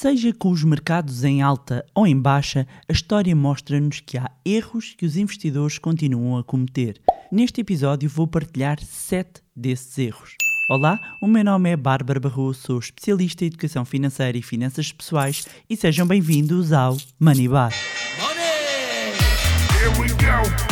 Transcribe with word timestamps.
Seja 0.00 0.32
com 0.32 0.50
os 0.50 0.64
mercados 0.64 1.24
em 1.24 1.42
alta 1.42 1.84
ou 1.94 2.06
em 2.06 2.18
baixa, 2.18 2.66
a 2.88 2.92
história 2.92 3.36
mostra-nos 3.36 4.00
que 4.00 4.16
há 4.16 4.30
erros 4.46 4.94
que 4.96 5.04
os 5.04 5.14
investidores 5.14 5.76
continuam 5.76 6.38
a 6.38 6.42
cometer. 6.42 6.98
Neste 7.30 7.60
episódio 7.60 8.08
vou 8.08 8.26
partilhar 8.26 8.82
7 8.82 9.42
desses 9.54 9.98
erros. 9.98 10.36
Olá, 10.70 10.98
o 11.20 11.26
meu 11.26 11.44
nome 11.44 11.68
é 11.68 11.76
Bárbara 11.76 12.18
Barroso, 12.18 12.60
sou 12.62 12.78
especialista 12.78 13.44
em 13.44 13.48
educação 13.48 13.84
financeira 13.84 14.38
e 14.38 14.42
finanças 14.42 14.90
pessoais 14.90 15.46
e 15.68 15.76
sejam 15.76 16.06
bem-vindos 16.06 16.72
ao 16.72 16.96
Money 17.20 17.48
Bar. 17.48 17.74
Money! 18.18 19.12
Here 19.76 20.00
we 20.00 20.08
go! 20.08 20.69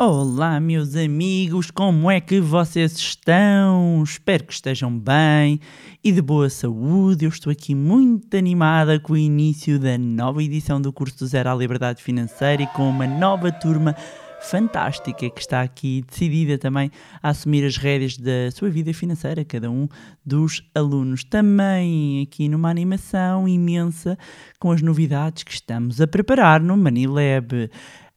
Olá, 0.00 0.60
meus 0.60 0.94
amigos, 0.94 1.72
como 1.72 2.08
é 2.08 2.20
que 2.20 2.40
vocês 2.40 2.92
estão? 2.92 4.00
Espero 4.04 4.44
que 4.44 4.52
estejam 4.52 4.96
bem 4.96 5.58
e 6.04 6.12
de 6.12 6.22
boa 6.22 6.48
saúde. 6.48 7.24
Eu 7.24 7.30
estou 7.30 7.50
aqui 7.50 7.74
muito 7.74 8.36
animada 8.36 9.00
com 9.00 9.14
o 9.14 9.16
início 9.16 9.76
da 9.76 9.98
nova 9.98 10.40
edição 10.40 10.80
do 10.80 10.92
curso 10.92 11.18
do 11.18 11.26
Zero 11.26 11.50
à 11.50 11.54
Liberdade 11.56 12.00
Financeira 12.00 12.62
e 12.62 12.66
com 12.68 12.88
uma 12.88 13.08
nova 13.08 13.50
turma 13.50 13.96
fantástica 14.40 15.28
que 15.28 15.40
está 15.40 15.62
aqui 15.62 16.04
decidida 16.08 16.56
também 16.56 16.92
a 17.20 17.30
assumir 17.30 17.66
as 17.66 17.76
rédeas 17.76 18.16
da 18.16 18.52
sua 18.52 18.70
vida 18.70 18.94
financeira, 18.94 19.44
cada 19.44 19.68
um 19.68 19.88
dos 20.24 20.62
alunos. 20.76 21.24
Também 21.24 22.22
aqui 22.22 22.48
numa 22.48 22.70
animação 22.70 23.48
imensa 23.48 24.16
com 24.60 24.70
as 24.70 24.80
novidades 24.80 25.42
que 25.42 25.50
estamos 25.52 26.00
a 26.00 26.06
preparar 26.06 26.60
no 26.60 26.76
Manilab. 26.76 27.68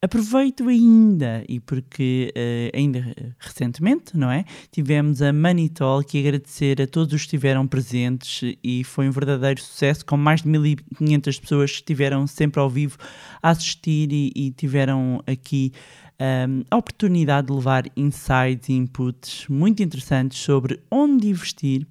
Aproveito 0.03 0.67
ainda, 0.67 1.45
e 1.47 1.59
porque 1.59 2.33
uh, 2.35 2.75
ainda 2.75 3.13
recentemente, 3.37 4.17
não 4.17 4.31
é? 4.31 4.45
Tivemos 4.71 5.21
a 5.21 5.31
Money 5.31 5.69
Talk 5.69 6.17
e 6.17 6.21
agradecer 6.27 6.81
a 6.81 6.87
todos 6.87 7.13
os 7.13 7.21
que 7.21 7.27
estiveram 7.27 7.67
presentes 7.67 8.57
e 8.63 8.83
foi 8.83 9.07
um 9.07 9.11
verdadeiro 9.11 9.61
sucesso, 9.61 10.03
com 10.03 10.17
mais 10.17 10.41
de 10.41 10.47
1500 10.47 11.39
pessoas 11.39 11.69
que 11.69 11.77
estiveram 11.77 12.25
sempre 12.25 12.59
ao 12.59 12.67
vivo 12.67 12.97
a 13.43 13.51
assistir 13.51 14.11
e, 14.11 14.31
e 14.35 14.49
tiveram 14.49 15.21
aqui 15.27 15.71
um, 16.19 16.63
a 16.71 16.77
oportunidade 16.77 17.47
de 17.47 17.53
levar 17.53 17.83
insights 17.95 18.69
e 18.69 18.73
inputs 18.73 19.45
muito 19.47 19.83
interessantes 19.83 20.39
sobre 20.39 20.79
onde 20.89 21.27
investir 21.27 21.85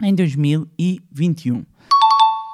em 0.00 0.14
2021 0.14 1.64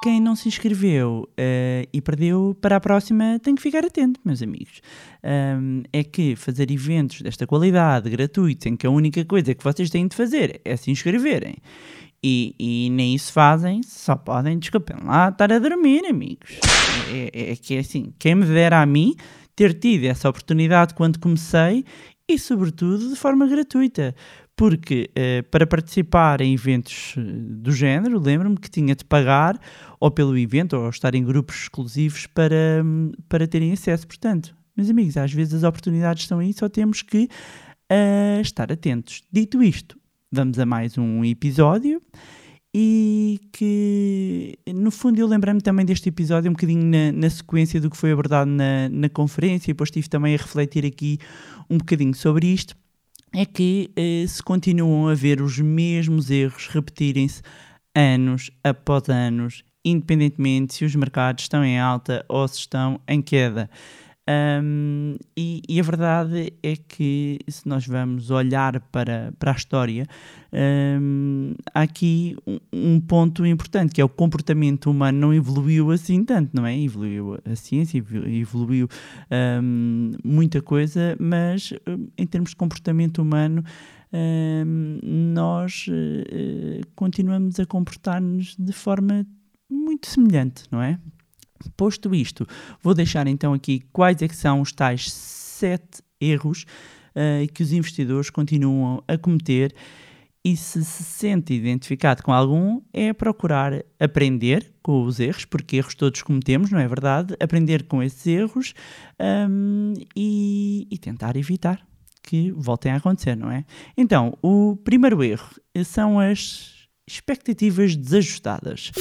quem 0.01 0.21
não 0.21 0.35
se 0.35 0.47
inscreveu 0.47 1.27
uh, 1.31 1.87
e 1.91 2.01
perdeu 2.01 2.55
para 2.61 2.75
a 2.75 2.79
próxima 2.79 3.39
tem 3.41 3.55
que 3.55 3.61
ficar 3.61 3.85
atento, 3.85 4.19
meus 4.23 4.41
amigos. 4.41 4.81
Um, 5.23 5.83
é 5.91 6.03
que 6.03 6.35
fazer 6.35 6.69
eventos 6.71 7.21
desta 7.21 7.47
qualidade, 7.47 8.09
gratuitos, 8.09 8.65
em 8.67 8.75
que 8.75 8.85
a 8.85 8.89
única 8.89 9.23
coisa 9.25 9.53
que 9.55 9.63
vocês 9.63 9.89
têm 9.89 10.07
de 10.07 10.15
fazer 10.15 10.61
é 10.63 10.75
se 10.75 10.91
inscreverem 10.91 11.55
e, 12.23 12.55
e 12.59 12.89
nem 12.89 13.15
isso 13.15 13.31
fazem, 13.31 13.81
só 13.83 14.15
podem, 14.15 14.57
desculpem 14.57 14.97
lá, 15.03 15.29
estar 15.29 15.51
a 15.51 15.59
dormir, 15.59 16.05
amigos. 16.05 16.59
É, 17.11 17.29
é, 17.33 17.51
é 17.51 17.55
que 17.55 17.75
é 17.75 17.79
assim, 17.79 18.13
quem 18.17 18.35
me 18.35 18.45
dera 18.45 18.81
a 18.81 18.85
mim 18.85 19.15
ter 19.55 19.73
tido 19.73 20.05
essa 20.05 20.29
oportunidade 20.29 20.93
quando 20.93 21.19
comecei 21.19 21.83
e, 22.27 22.37
sobretudo, 22.37 23.09
de 23.09 23.15
forma 23.15 23.47
gratuita 23.47 24.13
porque 24.57 25.11
eh, 25.15 25.43
para 25.43 25.67
participar 25.67 26.41
em 26.41 26.51
eventos 26.55 27.13
eh, 27.15 27.21
do 27.21 27.71
género, 27.71 28.19
lembro-me 28.19 28.57
que 28.57 28.69
tinha 28.69 28.95
de 28.95 29.05
pagar 29.05 29.57
ou 29.99 30.09
pelo 30.09 30.35
evento 30.35 30.75
ou 30.75 30.89
estar 30.89 31.13
em 31.13 31.23
grupos 31.23 31.61
exclusivos 31.61 32.25
para, 32.25 32.83
para 33.29 33.47
terem 33.47 33.71
acesso. 33.71 34.07
Portanto, 34.07 34.55
meus 34.75 34.89
amigos, 34.89 35.15
às 35.15 35.31
vezes 35.31 35.53
as 35.53 35.63
oportunidades 35.63 36.23
estão 36.23 36.39
aí, 36.39 36.51
só 36.53 36.67
temos 36.67 37.03
que 37.03 37.29
uh, 37.91 38.41
estar 38.41 38.71
atentos. 38.71 39.21
Dito 39.31 39.61
isto, 39.61 39.95
vamos 40.31 40.57
a 40.57 40.65
mais 40.65 40.97
um 40.97 41.23
episódio 41.23 42.01
e 42.73 43.39
que, 43.51 44.57
no 44.67 44.91
fundo, 44.91 45.19
eu 45.19 45.27
lembrei-me 45.27 45.61
também 45.61 45.85
deste 45.85 46.09
episódio 46.09 46.49
um 46.49 46.53
bocadinho 46.53 46.83
na, 46.83 47.11
na, 47.11 47.29
sequência 47.29 47.79
do 47.79 47.89
que 47.89 47.97
foi 47.97 48.11
abordado 48.11 48.51
na, 48.51 48.89
na 48.89 49.09
conferência 49.09 49.71
e 49.71 49.73
depois 49.73 49.87
estive 49.87 50.09
também 50.09 50.35
a 50.35 50.37
refletir 50.37 50.85
aqui 50.85 51.17
um 51.69 51.77
bocadinho 51.77 52.13
sobre 52.13 52.47
isto 52.47 52.75
é 53.33 53.45
que 53.45 53.91
eh, 53.95 54.25
se 54.27 54.41
continuam 54.41 55.07
a 55.07 55.13
ver 55.13 55.41
os 55.41 55.59
mesmos 55.59 56.31
erros 56.31 56.67
repetirem-se 56.67 57.41
anos 57.95 58.49
após 58.63 59.09
anos, 59.09 59.63
independentemente 59.83 60.73
se 60.73 60.85
os 60.85 60.95
mercados 60.95 61.43
estão 61.43 61.63
em 61.63 61.79
alta 61.79 62.25
ou 62.27 62.47
se 62.47 62.59
estão 62.59 62.99
em 63.07 63.21
queda. 63.21 63.69
Um, 64.29 65.15
e, 65.37 65.61
e, 65.69 65.79
a 65.79 65.83
verdade 65.83 66.53
é 66.61 66.75
que, 66.75 67.39
se 67.47 67.65
nós 67.65 67.87
vamos 67.87 68.29
olhar 68.29 68.77
para, 68.91 69.33
para 69.39 69.53
a 69.53 69.55
história, 69.55 70.05
um, 71.01 71.53
há 71.73 71.83
aqui 71.83 72.35
um, 72.45 72.59
um, 72.73 72.99
ponto 72.99 73.45
importante 73.45 73.93
que 73.93 74.01
é 74.01 74.03
o 74.03 74.09
comportamento 74.09 74.91
humano 74.91 75.17
não 75.17 75.33
evoluiu 75.33 75.91
assim 75.91 76.25
tanto, 76.25 76.53
não 76.53 76.65
é? 76.65 76.77
Evoluiu 76.77 77.39
a 77.45 77.55
ciência, 77.55 77.97
evoluiu 77.97 78.89
muita 80.23 80.61
coisa, 80.61 81.15
mas 81.19 81.73
em 82.17 82.27
termos 82.27 82.49
de 82.49 82.57
comportamento 82.57 83.21
humano. 83.21 83.63
nós 85.03 85.85
uh, 85.87 86.87
continuamos 86.95 87.61
a 87.61 87.65
comportar-nos 87.65 88.57
de 88.57 88.73
forma 88.73 89.25
muito 89.69 90.07
semelhante, 90.07 90.63
não 90.69 90.81
é? 90.81 90.99
Posto 91.75 92.13
isto, 92.13 92.47
vou 92.81 92.93
deixar 92.93 93.27
então 93.27 93.53
aqui 93.53 93.81
quais 93.91 94.21
é 94.21 94.27
são 94.27 94.61
os 94.61 94.71
tais 94.71 95.11
sete 95.11 96.01
erros 96.19 96.65
uh, 97.15 97.51
que 97.53 97.63
os 97.63 97.71
investidores 97.71 98.29
continuam 98.29 99.03
a 99.07 99.17
cometer 99.17 99.73
e 100.43 100.55
se 100.55 100.85
se 100.85 101.03
sente 101.03 101.53
identificado 101.53 102.23
com 102.23 102.31
algum, 102.31 102.79
é 102.93 103.11
procurar 103.11 103.83
aprender 103.99 104.71
com 104.81 105.03
os 105.03 105.19
erros, 105.19 105.43
porque 105.43 105.75
erros 105.75 105.93
todos 105.93 106.21
cometemos, 106.21 106.71
não 106.71 106.79
é 106.79 106.87
verdade? 106.87 107.35
Aprender 107.37 107.83
com 107.83 108.01
esses 108.01 108.25
erros 108.25 108.73
um, 109.49 109.93
e, 110.15 110.87
e 110.89 110.97
tentar 110.97 111.35
evitar 111.35 111.85
que 112.23 112.51
voltem 112.51 112.93
a 112.93 112.95
acontecer, 112.95 113.35
não 113.35 113.51
é? 113.51 113.65
Então, 113.97 114.37
o 114.41 114.77
primeiro 114.77 115.21
erro 115.21 115.49
são 115.83 116.17
as 116.17 116.87
expectativas 117.05 117.95
desajustadas. 117.95 118.91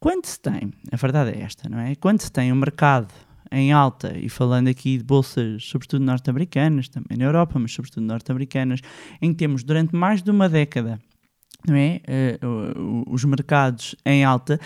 Quando 0.00 0.26
se 0.26 0.40
tem, 0.40 0.72
a 0.92 0.96
verdade 0.96 1.30
é 1.30 1.42
esta, 1.42 1.68
não 1.68 1.78
é? 1.78 1.94
Quando 1.96 2.20
se 2.20 2.30
tem 2.30 2.52
um 2.52 2.56
mercado 2.56 3.12
em 3.50 3.72
alta, 3.72 4.16
e 4.16 4.28
falando 4.28 4.68
aqui 4.68 4.98
de 4.98 5.04
bolsas, 5.04 5.64
sobretudo 5.64 6.04
norte-americanas, 6.04 6.88
também 6.88 7.16
na 7.16 7.24
Europa, 7.24 7.58
mas 7.58 7.72
sobretudo 7.72 8.04
norte-americanas, 8.04 8.80
em 9.20 9.32
que 9.32 9.38
temos 9.38 9.64
durante 9.64 9.96
mais 9.96 10.22
de 10.22 10.30
uma 10.30 10.48
década 10.48 11.00
não 11.66 11.76
é? 11.76 12.00
Uh, 12.42 13.04
os 13.08 13.24
mercados 13.24 13.94
em 14.04 14.24
alta, 14.24 14.60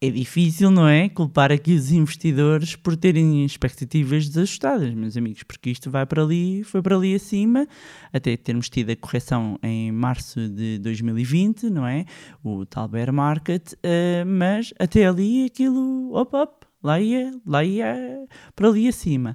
é 0.00 0.10
difícil, 0.10 0.70
não 0.70 0.86
é? 0.86 1.08
Culpar 1.08 1.50
aqui 1.50 1.72
os 1.72 1.90
investidores 1.90 2.76
por 2.76 2.96
terem 2.96 3.44
expectativas 3.44 4.28
desajustadas, 4.28 4.92
meus 4.92 5.16
amigos, 5.16 5.42
porque 5.42 5.70
isto 5.70 5.90
vai 5.90 6.04
para 6.04 6.22
ali, 6.22 6.62
foi 6.64 6.82
para 6.82 6.96
ali 6.96 7.14
acima, 7.14 7.66
até 8.12 8.36
termos 8.36 8.68
tido 8.68 8.90
a 8.90 8.96
correção 8.96 9.58
em 9.62 9.90
março 9.90 10.48
de 10.50 10.78
2020, 10.80 11.70
não 11.70 11.86
é? 11.86 12.04
O 12.44 12.66
tal 12.66 12.88
bear 12.88 13.12
market, 13.12 13.72
uh, 13.72 14.26
mas 14.26 14.74
até 14.78 15.06
ali 15.06 15.46
aquilo, 15.46 16.12
op, 16.12 16.36
op, 16.36 16.66
lá 16.82 17.00
ia, 17.00 17.32
lá 17.46 17.64
ia 17.64 18.26
para 18.54 18.68
ali 18.68 18.88
acima. 18.88 19.34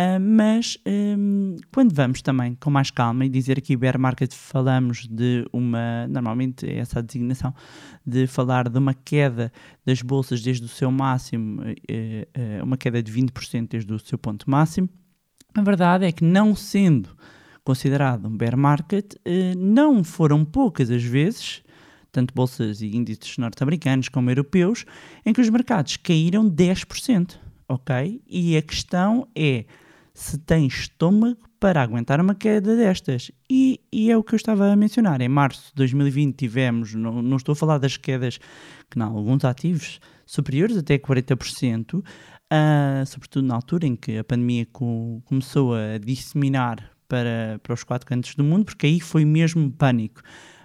Uh, 0.00 0.18
mas 0.18 0.78
um, 0.86 1.56
quando 1.70 1.94
vamos 1.94 2.22
também 2.22 2.54
com 2.54 2.70
mais 2.70 2.90
calma 2.90 3.26
e 3.26 3.28
dizer 3.28 3.58
aqui 3.58 3.76
bear 3.76 3.96
falamos 4.30 5.06
de 5.06 5.46
uma, 5.52 6.08
normalmente 6.08 6.66
é 6.66 6.78
essa 6.78 7.00
a 7.00 7.02
designação, 7.02 7.54
de 8.06 8.26
falar 8.26 8.70
de 8.70 8.78
uma 8.78 8.94
queda 8.94 9.52
das 9.84 10.00
bolsas 10.00 10.40
desde 10.40 10.64
o 10.64 10.68
seu 10.68 10.90
máximo, 10.90 11.60
uh, 11.60 11.64
uh, 11.64 12.64
uma 12.64 12.78
queda 12.78 13.02
de 13.02 13.12
20% 13.12 13.68
desde 13.68 13.92
o 13.92 13.98
seu 13.98 14.16
ponto 14.16 14.48
máximo. 14.48 14.88
A 15.54 15.60
verdade 15.60 16.06
é 16.06 16.12
que 16.12 16.24
não 16.24 16.56
sendo 16.56 17.10
considerado 17.62 18.26
um 18.26 18.36
bear 18.36 18.56
market, 18.56 19.14
não 19.56 20.02
foram 20.02 20.44
poucas 20.44 20.90
as 20.90 21.04
vezes 21.04 21.62
tanto 22.10 22.34
bolsas 22.34 22.82
e 22.82 22.94
índices 22.94 23.38
norte-americanos 23.38 24.08
como 24.08 24.30
europeus, 24.30 24.84
em 25.24 25.32
que 25.32 25.40
os 25.40 25.48
mercados 25.48 25.96
caíram 25.96 26.48
10%, 26.48 27.38
ok? 27.68 28.22
E 28.28 28.56
a 28.56 28.62
questão 28.62 29.26
é 29.34 29.64
se 30.14 30.38
tem 30.38 30.66
estômago 30.66 31.38
para 31.58 31.82
aguentar 31.82 32.20
uma 32.20 32.34
queda 32.34 32.76
destas. 32.76 33.30
E, 33.48 33.80
e, 33.92 34.10
é 34.10 34.16
o 34.16 34.22
que 34.22 34.34
eu 34.34 34.36
estava 34.36 34.70
a 34.70 34.76
mencionar. 34.76 35.20
Em 35.20 35.28
março 35.28 35.68
de 35.68 35.74
2020 35.76 36.36
tivemos, 36.36 36.94
não, 36.94 37.22
não 37.22 37.36
estou 37.36 37.52
a 37.52 37.56
falar 37.56 37.78
das 37.78 37.96
quedas 37.96 38.38
que 38.90 38.98
não, 38.98 39.16
alguns 39.16 39.44
ativos 39.44 40.00
superiores 40.26 40.76
até 40.76 40.98
40%, 40.98 41.98
uh, 42.00 42.04
sobretudo 43.06 43.46
na 43.46 43.54
altura 43.54 43.86
em 43.86 43.96
que 43.96 44.18
a 44.18 44.24
pandemia 44.24 44.66
co 44.66 45.22
começou 45.24 45.74
a 45.74 45.98
disseminar 45.98 46.90
para, 47.08 47.60
para 47.62 47.74
os 47.74 47.84
quatro 47.84 48.06
cantos 48.06 48.34
do 48.34 48.42
mundo, 48.42 48.64
porque 48.64 48.86
aí 48.86 49.00
foi 49.00 49.24
mesmo 49.24 49.70
pânico. 49.70 50.22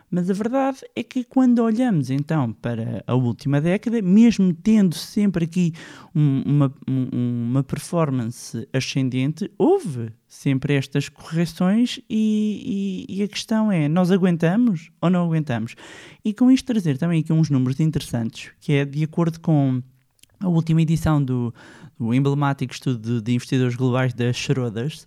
Mas 0.09 0.29
a 0.29 0.33
verdade 0.33 0.79
é 0.95 1.03
que 1.03 1.23
quando 1.25 1.59
olhamos 1.59 2.09
então 2.09 2.53
para 2.53 3.03
a 3.05 3.13
última 3.13 3.59
década, 3.59 4.01
mesmo 4.01 4.53
tendo 4.53 4.95
sempre 4.95 5.43
aqui 5.43 5.73
um- 6.15 6.43
uma, 6.45 6.73
um- 6.87 7.49
uma 7.49 7.63
performance 7.63 8.65
ascendente, 8.71 9.51
houve 9.57 10.11
sempre 10.25 10.75
estas 10.75 11.09
correções 11.09 11.99
e, 12.09 13.05
e- 13.09 13.17
e 13.17 13.23
a 13.23 13.27
questão 13.27 13.69
é, 13.69 13.89
nós 13.89 14.09
aguentamos 14.09 14.89
ou 15.01 15.09
não 15.09 15.25
aguentamos? 15.25 15.75
E 16.23 16.33
com 16.33 16.49
isto 16.49 16.65
trazer 16.65 16.97
também 16.97 17.19
aqui 17.21 17.33
uns 17.33 17.49
números 17.49 17.79
interessantes, 17.81 18.51
que 18.61 18.71
é 18.73 18.85
de 18.85 19.03
acordo 19.03 19.39
com 19.41 19.81
a 20.39 20.47
última 20.47 20.81
edição 20.81 21.21
do, 21.21 21.53
do 21.99 22.13
emblemático 22.13 22.71
estudo 22.73 23.21
de 23.21 23.33
investidores 23.33 23.75
globais 23.75 24.13
da 24.13 24.31
Schroders, 24.31 25.05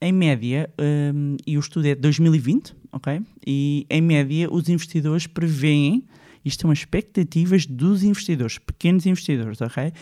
em 0.00 0.12
média, 0.12 0.68
hum, 0.78 1.36
e 1.46 1.56
o 1.56 1.60
estudo 1.60 1.86
é 1.86 1.94
de 1.94 2.00
2020, 2.00 2.74
ok? 2.92 3.22
E 3.46 3.86
em 3.88 4.00
média 4.00 4.52
os 4.52 4.68
investidores 4.68 5.26
preveem, 5.26 6.04
isto 6.44 6.62
são 6.62 6.70
as 6.70 6.78
expectativas 6.78 7.66
dos 7.66 8.02
investidores, 8.02 8.58
pequenos 8.58 9.06
investidores, 9.06 9.60
ok? 9.60 9.92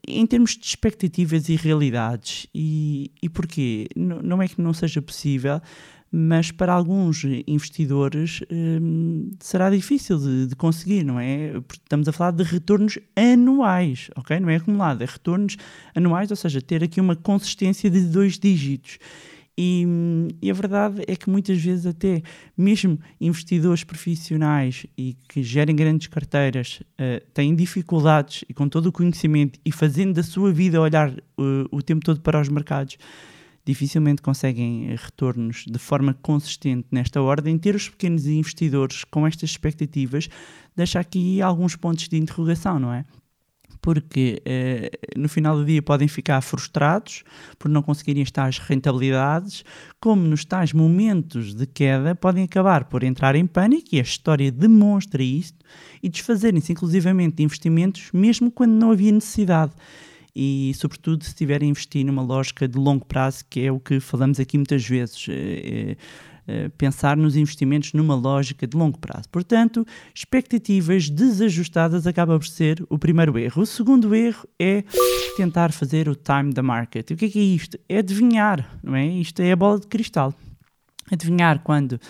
em 0.06 0.26
termos 0.26 0.56
de 0.56 0.66
expectativas 0.66 1.48
e 1.48 1.56
realidades. 1.56 2.46
E, 2.54 3.10
e 3.22 3.28
porquê? 3.28 3.88
Não 3.96 4.42
é 4.42 4.48
que 4.48 4.60
não 4.60 4.72
seja 4.72 5.00
possível, 5.00 5.60
mas 6.14 6.50
para 6.50 6.74
alguns 6.74 7.24
investidores 7.46 8.42
hum, 8.50 9.30
será 9.40 9.70
difícil 9.70 10.18
de, 10.18 10.46
de 10.48 10.54
conseguir, 10.54 11.02
não 11.02 11.18
é? 11.18 11.52
Porque 11.66 11.80
Estamos 11.82 12.06
a 12.06 12.12
falar 12.12 12.32
de 12.32 12.42
retornos 12.42 12.98
anuais, 13.16 14.10
ok? 14.14 14.38
Não 14.38 14.50
é 14.50 14.56
acumulado, 14.56 15.02
é 15.02 15.06
retornos 15.06 15.56
anuais, 15.94 16.30
ou 16.30 16.36
seja, 16.36 16.60
ter 16.60 16.84
aqui 16.84 17.00
uma 17.00 17.16
consistência 17.16 17.88
de 17.88 18.02
dois 18.02 18.38
dígitos. 18.38 18.98
E, 19.56 19.86
e 20.40 20.50
a 20.50 20.54
verdade 20.54 21.02
é 21.06 21.14
que 21.14 21.28
muitas 21.28 21.60
vezes 21.62 21.84
até 21.84 22.22
mesmo 22.56 22.98
investidores 23.20 23.84
profissionais 23.84 24.86
e 24.96 25.14
que 25.28 25.42
gerem 25.42 25.76
grandes 25.76 26.06
carteiras 26.06 26.80
eh, 26.96 27.22
têm 27.34 27.54
dificuldades 27.54 28.44
e 28.48 28.54
com 28.54 28.66
todo 28.66 28.86
o 28.86 28.92
conhecimento 28.92 29.60
e 29.62 29.70
fazendo 29.70 30.14
da 30.14 30.22
sua 30.22 30.50
vida 30.52 30.80
olhar 30.80 31.10
eh, 31.10 31.22
o 31.70 31.82
tempo 31.82 32.02
todo 32.02 32.20
para 32.22 32.40
os 32.40 32.48
mercados, 32.48 32.96
dificilmente 33.62 34.22
conseguem 34.22 34.90
eh, 34.90 34.96
retornos 34.96 35.64
de 35.68 35.78
forma 35.78 36.14
consistente 36.14 36.88
nesta 36.90 37.20
ordem. 37.20 37.58
Ter 37.58 37.74
os 37.74 37.90
pequenos 37.90 38.26
investidores 38.26 39.04
com 39.04 39.26
estas 39.26 39.50
expectativas 39.50 40.30
deixa 40.74 40.98
aqui 40.98 41.42
alguns 41.42 41.76
pontos 41.76 42.08
de 42.08 42.16
interrogação, 42.16 42.78
não 42.78 42.92
é? 42.92 43.04
Porque 43.82 44.40
eh, 44.44 44.90
no 45.16 45.28
final 45.28 45.56
do 45.56 45.64
dia 45.64 45.82
podem 45.82 46.06
ficar 46.06 46.40
frustrados 46.40 47.24
por 47.58 47.68
não 47.68 47.82
conseguirem 47.82 48.22
as 48.22 48.30
tais 48.30 48.58
rentabilidades, 48.58 49.64
como 50.00 50.22
nos 50.22 50.44
tais 50.44 50.72
momentos 50.72 51.52
de 51.52 51.66
queda 51.66 52.14
podem 52.14 52.44
acabar 52.44 52.84
por 52.84 53.02
entrar 53.02 53.34
em 53.34 53.44
pânico, 53.44 53.88
e 53.92 53.98
a 53.98 54.02
história 54.02 54.52
demonstra 54.52 55.20
isto, 55.20 55.58
e 56.00 56.08
desfazerem-se 56.08 56.70
inclusivamente 56.70 57.36
de 57.36 57.42
investimentos 57.42 58.08
mesmo 58.12 58.52
quando 58.52 58.72
não 58.72 58.92
havia 58.92 59.10
necessidade. 59.10 59.72
E, 60.34 60.72
sobretudo, 60.76 61.24
se 61.24 61.30
estiverem 61.30 61.68
a 61.68 61.70
investir 61.70 62.06
numa 62.06 62.22
lógica 62.22 62.66
de 62.66 62.78
longo 62.78 63.04
prazo, 63.04 63.44
que 63.50 63.60
é 63.60 63.70
o 63.70 63.78
que 63.78 64.00
falamos 64.00 64.40
aqui 64.40 64.56
muitas 64.56 64.82
vezes. 64.86 65.26
Eh, 66.46 66.68
pensar 66.76 67.16
nos 67.16 67.36
investimentos 67.36 67.92
numa 67.92 68.14
lógica 68.14 68.66
de 68.66 68.76
longo 68.76 68.98
prazo. 68.98 69.28
Portanto, 69.30 69.86
expectativas 70.14 71.08
desajustadas 71.08 72.06
acaba 72.06 72.38
por 72.38 72.46
ser 72.46 72.84
o 72.90 72.98
primeiro 72.98 73.38
erro. 73.38 73.62
O 73.62 73.66
segundo 73.66 74.14
erro 74.14 74.46
é 74.58 74.82
tentar 75.36 75.72
fazer 75.72 76.08
o 76.08 76.16
time 76.16 76.52
da 76.52 76.62
market. 76.62 77.10
O 77.10 77.16
que 77.16 77.26
é, 77.26 77.28
que 77.28 77.38
é 77.38 77.42
isto? 77.42 77.78
É 77.88 77.98
adivinhar, 77.98 78.78
não 78.82 78.96
é? 78.96 79.06
Isto 79.06 79.40
é 79.40 79.52
a 79.52 79.56
bola 79.56 79.78
de 79.78 79.86
cristal. 79.86 80.34
Adivinhar 81.10 81.60
quando, 81.62 82.00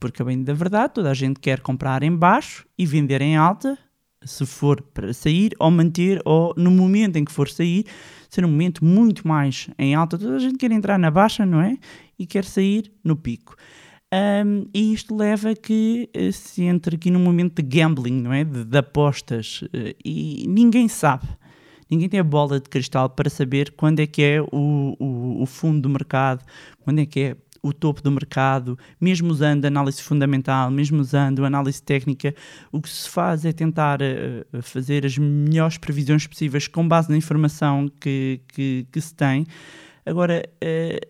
porque 0.00 0.24
bem 0.24 0.42
da 0.42 0.52
verdade, 0.52 0.94
toda 0.94 1.10
a 1.10 1.14
gente 1.14 1.38
quer 1.38 1.60
comprar 1.60 2.02
em 2.02 2.14
baixo 2.14 2.66
e 2.76 2.84
vender 2.86 3.22
em 3.22 3.36
alta, 3.36 3.78
se 4.24 4.44
for 4.44 4.82
para 4.82 5.12
sair, 5.12 5.52
ou 5.58 5.70
manter, 5.70 6.20
ou 6.24 6.52
no 6.56 6.70
momento 6.70 7.16
em 7.16 7.24
que 7.24 7.32
for 7.32 7.48
sair, 7.48 7.86
ser 8.28 8.44
um 8.44 8.48
momento 8.48 8.84
muito 8.84 9.26
mais 9.26 9.68
em 9.78 9.94
alta. 9.94 10.18
Toda 10.18 10.36
a 10.36 10.38
gente 10.38 10.58
quer 10.58 10.72
entrar 10.72 10.98
na 10.98 11.10
baixa, 11.10 11.46
não 11.46 11.60
é? 11.60 11.78
E 12.18 12.26
quer 12.26 12.44
sair 12.44 12.92
no 13.04 13.16
pico. 13.16 13.54
Um, 14.12 14.66
e 14.72 14.92
isto 14.92 15.14
leva 15.16 15.50
a 15.50 15.56
que 15.56 16.08
eh, 16.14 16.30
se 16.30 16.62
entre 16.62 16.96
aqui 16.96 17.10
num 17.10 17.20
momento 17.20 17.60
de 17.60 17.62
gambling, 17.62 18.22
não 18.22 18.32
é? 18.32 18.44
De, 18.44 18.64
de 18.64 18.78
apostas. 18.78 19.64
eh, 19.72 19.96
e 20.04 20.46
ninguém 20.48 20.88
sabe. 20.88 21.26
Ninguém 21.90 22.08
tem 22.08 22.20
a 22.20 22.24
bola 22.24 22.60
de 22.60 22.68
cristal 22.68 23.10
para 23.10 23.28
saber 23.30 23.72
quando 23.76 24.00
é 24.00 24.06
que 24.06 24.22
é 24.22 24.40
o, 24.40 24.96
o, 24.98 25.42
o 25.42 25.46
fundo 25.46 25.82
do 25.82 25.88
mercado, 25.88 26.44
quando 26.80 27.00
é 27.00 27.06
que 27.06 27.20
é 27.20 27.36
o 27.62 27.72
topo 27.72 28.00
do 28.00 28.10
mercado, 28.10 28.78
mesmo 29.00 29.30
usando 29.30 29.64
análise 29.64 30.00
fundamental, 30.02 30.70
mesmo 30.70 31.00
usando 31.00 31.44
análise 31.44 31.82
técnica, 31.82 32.34
o 32.70 32.80
que 32.80 32.88
se 32.88 33.08
faz 33.08 33.44
é 33.44 33.52
tentar 33.52 34.00
eh, 34.00 34.44
fazer 34.62 35.04
as 35.04 35.18
melhores 35.18 35.78
previsões 35.78 36.26
possíveis 36.26 36.68
com 36.68 36.86
base 36.86 37.10
na 37.10 37.16
informação 37.16 37.88
que, 38.00 38.40
que, 38.48 38.86
que 38.90 39.00
se 39.00 39.14
tem. 39.14 39.46
Agora, 40.04 40.48
eh, 40.60 41.00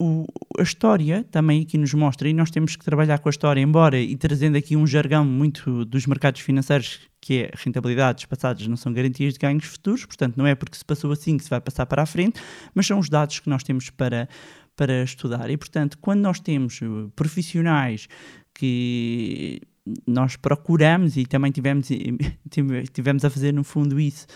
o- 0.00 0.26
a 0.58 0.62
história 0.62 1.24
também 1.30 1.62
aqui 1.62 1.78
nos 1.78 1.92
mostra, 1.94 2.28
e 2.28 2.34
nós 2.34 2.50
temos 2.50 2.76
que 2.76 2.84
trabalhar 2.84 3.18
com 3.18 3.28
a 3.28 3.30
história, 3.30 3.60
embora 3.60 3.98
e 3.98 4.14
trazendo 4.16 4.56
aqui 4.56 4.76
um 4.76 4.86
jargão 4.86 5.24
muito 5.24 5.84
dos 5.84 6.06
mercados 6.06 6.40
financeiros, 6.42 7.00
que 7.20 7.44
é 7.44 7.50
rentabilidades 7.54 8.24
passadas 8.26 8.66
não 8.66 8.76
são 8.76 8.92
garantias 8.92 9.32
de 9.34 9.38
ganhos 9.38 9.64
futuros, 9.64 10.04
portanto 10.04 10.36
não 10.36 10.46
é 10.46 10.54
porque 10.54 10.76
se 10.76 10.84
passou 10.84 11.10
assim 11.12 11.36
que 11.36 11.44
se 11.44 11.50
vai 11.50 11.60
passar 11.60 11.86
para 11.86 12.02
a 12.02 12.06
frente, 12.06 12.40
mas 12.74 12.86
são 12.86 12.98
os 12.98 13.08
dados 13.08 13.40
que 13.40 13.48
nós 13.48 13.62
temos 13.62 13.90
para, 13.90 14.28
para 14.76 15.02
estudar. 15.02 15.48
E 15.50 15.56
portanto, 15.56 15.96
quando 15.98 16.20
nós 16.20 16.40
temos 16.40 16.80
eh, 16.82 16.86
profissionais 17.16 18.06
que 18.54 19.60
nós 20.06 20.36
procuramos 20.36 21.16
e 21.16 21.24
também 21.24 21.52
tivemos, 21.52 21.88
tive- 22.50 22.82
tivemos 22.88 23.24
a 23.24 23.30
fazer 23.30 23.52
no 23.52 23.62
fundo 23.62 24.00
isso 24.00 24.26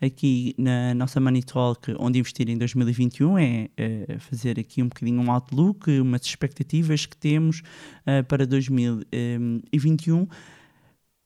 aqui 0.00 0.54
na 0.56 0.94
nossa 0.94 1.20
Money 1.20 1.42
Talk, 1.42 1.94
onde 1.98 2.18
investir 2.18 2.48
em 2.48 2.56
2021 2.56 3.38
é, 3.38 3.68
eh, 3.76 4.16
fazer 4.18 4.58
aqui 4.58 4.82
um 4.82 4.88
bocadinho 4.88 5.20
um 5.20 5.30
outlook, 5.30 5.90
umas 6.00 6.22
expectativas 6.22 7.04
que 7.04 7.16
temos 7.16 7.62
eh, 8.06 8.22
para 8.22 8.46
2021. 8.46 10.26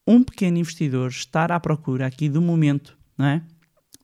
Um 0.07 0.23
pequeno 0.23 0.59
investidor 0.59 1.09
estar 1.09 1.53
à 1.53 1.61
procura 1.61 2.07
aqui 2.07 2.29
do 2.29 2.43
momento, 2.43 2.97
não 3.17 3.27
é? 3.27 3.43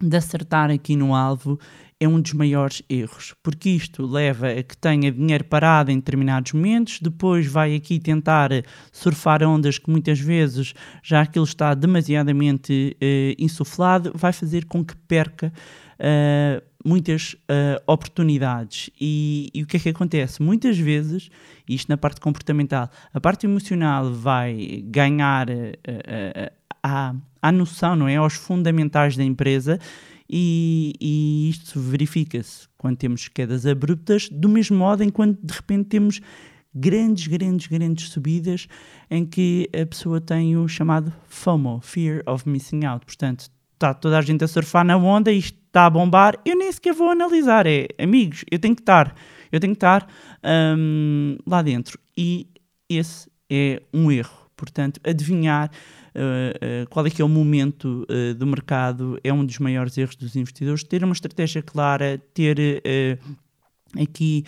De 0.00 0.16
acertar 0.16 0.70
aqui 0.70 0.96
no 0.96 1.14
alvo 1.14 1.58
é 2.02 2.08
um 2.08 2.18
dos 2.18 2.32
maiores 2.32 2.82
erros, 2.88 3.34
porque 3.42 3.68
isto 3.68 4.06
leva 4.06 4.48
a 4.48 4.62
que 4.62 4.74
tenha 4.74 5.12
dinheiro 5.12 5.44
parado 5.44 5.90
em 5.90 5.96
determinados 5.96 6.54
momentos, 6.54 6.98
depois 6.98 7.46
vai 7.46 7.74
aqui 7.74 8.00
tentar 8.00 8.50
surfar 8.90 9.42
ondas 9.42 9.76
que 9.78 9.90
muitas 9.90 10.18
vezes 10.18 10.72
já 11.02 11.20
aquilo 11.20 11.44
está 11.44 11.74
demasiadamente 11.74 12.96
eh, 12.98 13.34
insuflado, 13.38 14.12
vai 14.14 14.32
fazer 14.32 14.64
com 14.64 14.82
que 14.82 14.96
perca 14.96 15.52
eh, 15.98 16.62
muitas 16.82 17.36
eh, 17.46 17.82
oportunidades. 17.86 18.88
E, 18.98 19.50
e 19.52 19.62
o 19.62 19.66
que 19.66 19.76
é 19.76 19.80
que 19.80 19.88
acontece? 19.90 20.42
Muitas 20.42 20.78
vezes, 20.78 21.30
isto 21.68 21.90
na 21.90 21.98
parte 21.98 22.20
comportamental, 22.22 22.88
a 23.12 23.20
parte 23.20 23.44
emocional 23.44 24.10
vai 24.10 24.82
ganhar 24.86 25.50
eh, 25.50 26.52
a, 26.82 27.14
a 27.42 27.52
noção, 27.52 27.96
não 27.96 28.08
é? 28.08 28.16
Aos 28.16 28.34
fundamentais 28.34 29.16
da 29.16 29.24
empresa 29.24 29.78
e, 30.28 30.94
e 31.00 31.50
isto 31.50 31.80
verifica-se 31.80 32.68
quando 32.78 32.96
temos 32.96 33.28
quedas 33.28 33.66
abruptas, 33.66 34.28
do 34.30 34.48
mesmo 34.48 34.76
modo 34.76 35.02
em 35.02 35.10
quando 35.10 35.38
de 35.42 35.52
repente 35.52 35.88
temos 35.88 36.20
grandes, 36.74 37.26
grandes, 37.26 37.66
grandes 37.66 38.08
subidas 38.10 38.68
em 39.10 39.26
que 39.26 39.68
a 39.74 39.84
pessoa 39.84 40.20
tem 40.20 40.56
o 40.56 40.68
chamado 40.68 41.12
FOMO, 41.26 41.80
Fear 41.80 42.22
of 42.26 42.48
Missing 42.48 42.84
Out. 42.84 43.04
Portanto, 43.04 43.50
está 43.74 43.92
toda 43.92 44.18
a 44.18 44.22
gente 44.22 44.44
a 44.44 44.48
surfar 44.48 44.84
na 44.84 44.96
onda 44.96 45.32
isto 45.32 45.58
está 45.66 45.86
a 45.86 45.90
bombar, 45.90 46.36
eu 46.44 46.56
nem 46.56 46.70
sequer 46.70 46.92
vou 46.92 47.10
analisar. 47.10 47.66
É, 47.66 47.88
amigos, 47.98 48.44
eu 48.50 48.58
tenho 48.58 48.74
que 48.74 48.82
estar, 48.82 49.14
eu 49.50 49.58
tenho 49.58 49.72
que 49.72 49.78
estar 49.78 50.06
hum, 50.76 51.36
lá 51.46 51.62
dentro. 51.62 51.98
E 52.16 52.48
esse 52.88 53.30
é 53.48 53.82
um 53.92 54.10
erro. 54.10 54.48
Portanto, 54.56 55.00
adivinhar 55.04 55.70
uh, 56.14 56.84
uh, 56.84 56.88
qual 56.88 57.06
é 57.06 57.10
que 57.10 57.22
é 57.22 57.24
o 57.24 57.28
momento 57.28 58.06
uh, 58.08 58.34
do 58.34 58.46
mercado 58.46 59.18
é 59.22 59.32
um 59.32 59.44
dos 59.44 59.58
maiores 59.58 59.96
erros 59.96 60.16
dos 60.16 60.36
investidores. 60.36 60.84
Ter 60.84 61.04
uma 61.04 61.12
estratégia 61.12 61.62
clara, 61.62 62.20
ter 62.34 62.56
aqui 64.00 64.44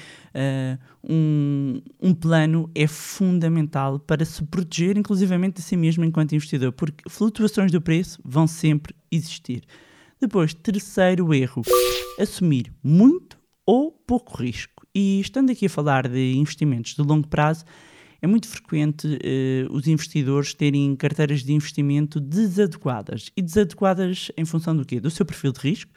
um, 1.09 1.83
um, 2.01 2.15
plano 2.15 2.71
é 2.75 2.87
fundamental 2.87 3.99
para 3.99 4.25
se 4.25 4.45
proteger, 4.45 4.97
inclusivamente 4.97 5.57
de 5.57 5.63
si 5.63 5.77
mesmo 5.77 6.05
enquanto 6.05 6.35
investidor, 6.35 6.73
porque 6.73 7.09
flutuações 7.09 7.73
do 7.73 7.81
preço 7.81 8.21
vão 8.25 8.47
sempre 8.47 8.95
existir. 9.11 9.65
Depois, 10.21 10.55
terceiro 10.55 11.35
erro, 11.35 11.63
assumir 12.21 12.73
muito 12.83 13.37
ou 13.67 13.91
pouco 13.91 14.41
risco. 14.41 14.87
E 14.95 15.21
estando 15.21 15.51
aqui 15.51 15.67
a 15.67 15.71
falar 15.71 16.07
de 16.07 16.35
investimentos 16.35 16.95
de 16.95 17.03
longo 17.03 17.27
prazo, 17.27 17.65
é 18.23 18.27
muito 18.29 18.47
frequente 18.47 19.07
uh, 19.09 19.73
os 19.73 19.89
investidores 19.89 20.55
terem 20.55 20.95
carteiras 20.95 21.43
de 21.43 21.53
investimento 21.53 22.21
desadequadas. 22.21 23.33
E 23.37 23.43
desadequadas 23.43 24.31
em 24.37 24.45
função 24.45 24.77
do 24.77 24.85
quê? 24.85 25.01
Do 25.01 25.11
seu 25.11 25.27
perfil 25.27 25.53
de 25.53 25.59
risco. 25.59 25.91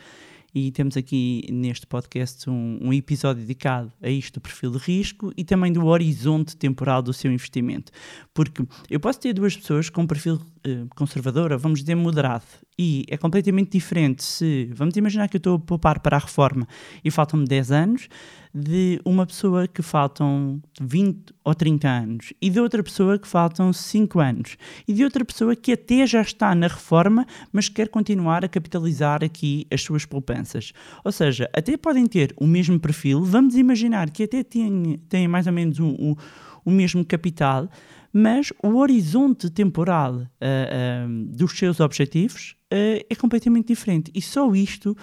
E 0.54 0.72
temos 0.72 0.96
aqui 0.96 1.46
neste 1.52 1.86
podcast 1.86 2.50
um, 2.50 2.80
um 2.82 2.94
episódio 2.94 3.42
dedicado 3.42 3.92
a 4.02 4.10
isto, 4.10 4.36
do 4.36 4.42
perfil 4.42 4.72
de 4.72 4.78
risco 4.78 5.34
e 5.36 5.44
também 5.44 5.72
do 5.72 5.86
horizonte 5.86 6.56
temporal 6.56 7.02
do 7.02 7.12
seu 7.12 7.30
investimento. 7.30 7.92
Porque 8.34 8.66
eu 8.90 9.00
posso 9.00 9.20
ter 9.20 9.34
duas 9.34 9.56
pessoas 9.56 9.90
com 9.90 10.04
um 10.04 10.08
perfil 10.08 10.36
uh, 10.36 10.88
conservador, 10.96 11.56
vamos 11.58 11.82
dizer 11.82 11.96
moderado, 11.96 12.46
e 12.80 13.06
é 13.10 13.18
completamente 13.18 13.72
diferente 13.72 14.24
se, 14.24 14.70
vamos 14.74 14.96
imaginar 14.96 15.28
que 15.28 15.36
eu 15.36 15.40
estou 15.40 15.58
a 15.58 15.60
poupar 15.60 16.00
para 16.00 16.16
a 16.16 16.20
reforma 16.20 16.66
e 17.04 17.12
faltam-me 17.12 17.46
10 17.46 17.72
anos, 17.72 18.08
de 18.56 19.02
uma 19.04 19.26
pessoa 19.26 19.68
que 19.68 19.82
faltam 19.82 20.62
20 20.80 21.34
ou 21.44 21.54
30 21.54 21.90
anos, 21.90 22.34
e 22.42 22.50
de 22.50 22.58
outra 22.58 22.82
pessoa 22.82 23.20
que 23.20 23.28
faltam 23.28 23.74
5 23.74 24.18
anos, 24.18 24.56
e 24.88 24.94
de 24.94 25.04
outra 25.04 25.26
pessoa 25.26 25.58
que 25.58 25.74
até 25.74 26.08
já 26.08 26.22
está 26.22 26.56
na 26.56 26.68
reforma, 26.68 27.28
mas 27.52 27.68
quer 27.68 27.90
continuar 27.90 28.46
a 28.46 28.48
capitalizar 28.48 29.26
aqui 29.26 29.68
as 29.70 29.82
suas 29.82 30.06
poupanças. 30.06 30.72
Ou 31.04 31.12
seja, 31.12 31.50
até 31.54 31.76
podem 31.76 32.06
ter 32.06 32.34
o 32.38 32.48
mesmo 32.48 32.80
perfil, 32.80 33.26
vamos 33.26 33.56
imaginar 33.56 34.10
que 34.10 34.24
até 34.24 34.42
têm, 34.42 35.02
têm 35.10 35.28
mais 35.28 35.48
ou 35.48 35.54
menos 35.54 35.78
o, 35.80 35.88
o, 35.88 36.18
o 36.64 36.72
mesmo 36.72 37.04
capital, 37.04 37.70
mas 38.14 38.54
o 38.64 38.78
horizonte 38.78 39.50
temporal 39.50 40.16
uh, 40.16 40.22
uh, 40.22 41.26
dos 41.26 41.52
seus 41.58 41.82
objetivos 41.82 42.56
uh, 42.74 43.06
é 43.10 43.16
completamente 43.16 43.68
diferente. 43.68 44.10
E 44.16 44.22
só 44.22 44.50
isto 44.56 44.96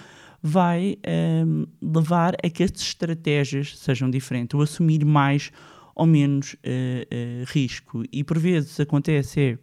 vai 0.43 0.99
um, 1.47 1.67
levar 1.81 2.35
a 2.43 2.51
que 2.51 2.65
as 2.65 2.73
estratégias 2.73 3.79
sejam 3.79 4.11
diferentes, 4.11 4.55
ou 4.55 4.63
assumir 4.63 5.05
mais 5.05 5.53
ou 5.95 6.07
menos 6.07 6.55
uh, 6.55 6.57
uh, 6.57 7.45
risco. 7.47 8.03
E 8.11 8.25
por 8.25 8.39
vezes 8.39 8.81
acontece 8.81 9.59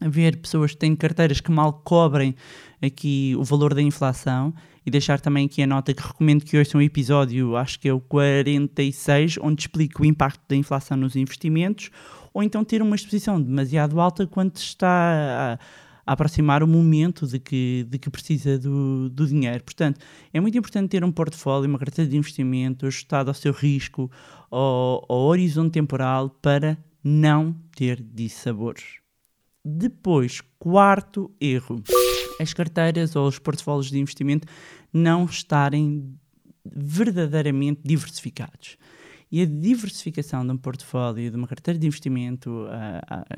é 0.00 0.30
pessoas 0.32 0.72
que 0.72 0.78
têm 0.78 0.96
carteiras 0.96 1.40
que 1.40 1.50
mal 1.50 1.72
cobrem 1.72 2.34
aqui 2.82 3.34
o 3.38 3.44
valor 3.44 3.74
da 3.74 3.82
inflação. 3.82 4.54
E 4.86 4.90
deixar 4.90 5.18
também 5.18 5.46
aqui 5.46 5.62
a 5.62 5.66
nota 5.66 5.94
que 5.94 6.02
recomendo 6.02 6.44
que 6.44 6.58
ouçam 6.58 6.78
um 6.78 6.82
episódio, 6.82 7.56
acho 7.56 7.80
que 7.80 7.88
é 7.88 7.92
o 7.92 8.00
46, 8.00 9.38
onde 9.40 9.62
explico 9.62 10.02
o 10.02 10.04
impacto 10.04 10.42
da 10.46 10.54
inflação 10.54 10.94
nos 10.94 11.16
investimentos, 11.16 11.90
ou 12.34 12.42
então 12.42 12.62
ter 12.62 12.82
uma 12.82 12.94
exposição 12.94 13.40
demasiado 13.40 13.98
alta 13.98 14.26
quando 14.26 14.56
está 14.56 15.54
a 15.54 15.58
aproximar 16.06 16.62
o 16.62 16.66
momento 16.68 17.26
de 17.26 17.38
que, 17.38 17.86
de 17.88 17.98
que 17.98 18.10
precisa 18.10 18.58
do, 18.58 19.08
do 19.08 19.26
dinheiro. 19.26 19.64
Portanto, 19.64 20.00
é 20.32 20.40
muito 20.40 20.56
importante 20.56 20.90
ter 20.90 21.04
um 21.04 21.12
portfólio, 21.12 21.68
uma 21.68 21.78
carteira 21.78 22.10
de 22.10 22.16
investimento 22.16 22.86
ajustado 22.86 23.30
ao 23.30 23.34
seu 23.34 23.52
risco, 23.52 24.10
ao, 24.50 25.04
ao 25.08 25.18
horizonte 25.26 25.72
temporal, 25.72 26.30
para 26.30 26.78
não 27.02 27.54
ter 27.76 28.02
dissabores. 28.02 28.98
Depois, 29.64 30.42
quarto 30.58 31.30
erro: 31.40 31.82
as 32.40 32.52
carteiras 32.52 33.16
ou 33.16 33.26
os 33.26 33.38
portfólios 33.38 33.90
de 33.90 33.98
investimento 33.98 34.46
não 34.92 35.24
estarem 35.24 36.14
verdadeiramente 36.64 37.80
diversificados. 37.84 38.76
E 39.34 39.42
a 39.42 39.46
diversificação 39.46 40.46
de 40.46 40.52
um 40.52 40.56
portfólio, 40.56 41.28
de 41.28 41.36
uma 41.36 41.48
carteira 41.48 41.76
de 41.76 41.88
investimento, 41.88 42.68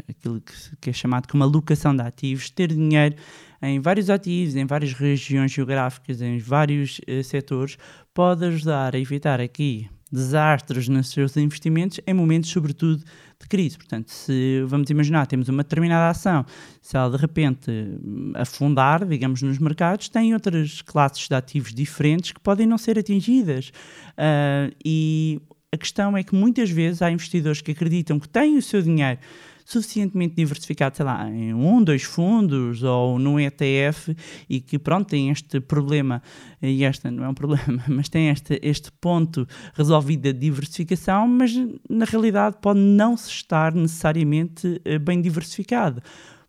aquilo 0.06 0.42
que, 0.42 0.52
que, 0.78 0.90
é 0.90 0.92
chamado 0.92 1.26
como 1.26 1.42
alocação 1.42 1.96
de 1.96 2.02
ativos, 2.02 2.50
ter 2.50 2.68
dinheiro 2.68 3.16
em 3.62 3.80
vários 3.80 4.10
ativos, 4.10 4.56
em 4.56 4.66
várias 4.66 4.92
regiões 4.92 5.52
geográficas, 5.52 6.20
em 6.20 6.36
vários 6.36 6.98
uh, 6.98 7.24
setores, 7.24 7.78
pode 8.12 8.44
ajudar 8.44 8.94
a 8.94 8.98
evitar 8.98 9.40
aqui 9.40 9.88
desastres 10.12 10.86
nos 10.86 11.08
seus 11.08 11.34
investimentos 11.38 11.98
em 12.06 12.12
momentos, 12.12 12.50
sobretudo, 12.50 13.02
de 13.40 13.48
crise. 13.48 13.78
Portanto, 13.78 14.10
se 14.10 14.62
vamos 14.66 14.90
imaginar, 14.90 15.26
temos 15.26 15.48
uma 15.48 15.62
determinada 15.62 16.10
ação, 16.10 16.44
se 16.82 16.94
ela 16.94 17.10
de 17.10 17.16
repente 17.16 17.70
hum, 17.70 18.32
afundar, 18.34 19.02
digamos, 19.06 19.40
nos 19.40 19.58
mercados, 19.58 20.10
tem 20.10 20.34
outras 20.34 20.82
classes 20.82 21.26
de 21.26 21.34
ativos 21.34 21.72
diferentes 21.72 22.32
que 22.32 22.40
podem 22.40 22.66
não 22.66 22.76
ser 22.76 22.98
atingidas. 22.98 23.70
Uh, 24.10 24.76
e 24.84 25.40
a 25.76 25.78
questão 25.78 26.16
é 26.16 26.24
que 26.24 26.34
muitas 26.34 26.70
vezes 26.70 27.02
há 27.02 27.10
investidores 27.10 27.60
que 27.60 27.70
acreditam 27.70 28.18
que 28.18 28.28
têm 28.28 28.56
o 28.56 28.62
seu 28.62 28.82
dinheiro 28.82 29.20
suficientemente 29.64 30.36
diversificado, 30.36 30.96
sei 30.96 31.04
lá, 31.04 31.28
em 31.28 31.52
um, 31.52 31.82
dois 31.82 32.04
fundos 32.04 32.84
ou 32.84 33.18
num 33.18 33.38
ETF 33.38 34.16
e 34.48 34.60
que, 34.60 34.78
pronto, 34.78 35.08
tem 35.08 35.28
este 35.28 35.60
problema, 35.60 36.22
e 36.62 36.84
esta 36.84 37.10
não 37.10 37.24
é 37.24 37.28
um 37.28 37.34
problema, 37.34 37.82
mas 37.88 38.08
tem 38.08 38.28
este, 38.28 38.60
este 38.62 38.92
ponto 38.92 39.46
resolvido 39.74 40.32
da 40.32 40.38
diversificação, 40.38 41.26
mas 41.26 41.52
na 41.90 42.04
realidade 42.04 42.58
pode 42.62 42.78
não 42.78 43.16
se 43.16 43.28
estar 43.28 43.74
necessariamente 43.74 44.80
eh, 44.84 45.00
bem 45.00 45.20
diversificado. 45.20 46.00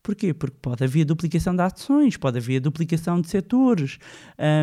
Porquê? 0.01 0.33
Porque 0.33 0.55
pode 0.61 0.83
haver 0.83 1.05
duplicação 1.05 1.55
de 1.55 1.61
ações, 1.61 2.15
pode 2.17 2.37
haver 2.37 2.59
duplicação 2.59 3.19
de 3.19 3.29
setores, 3.29 3.99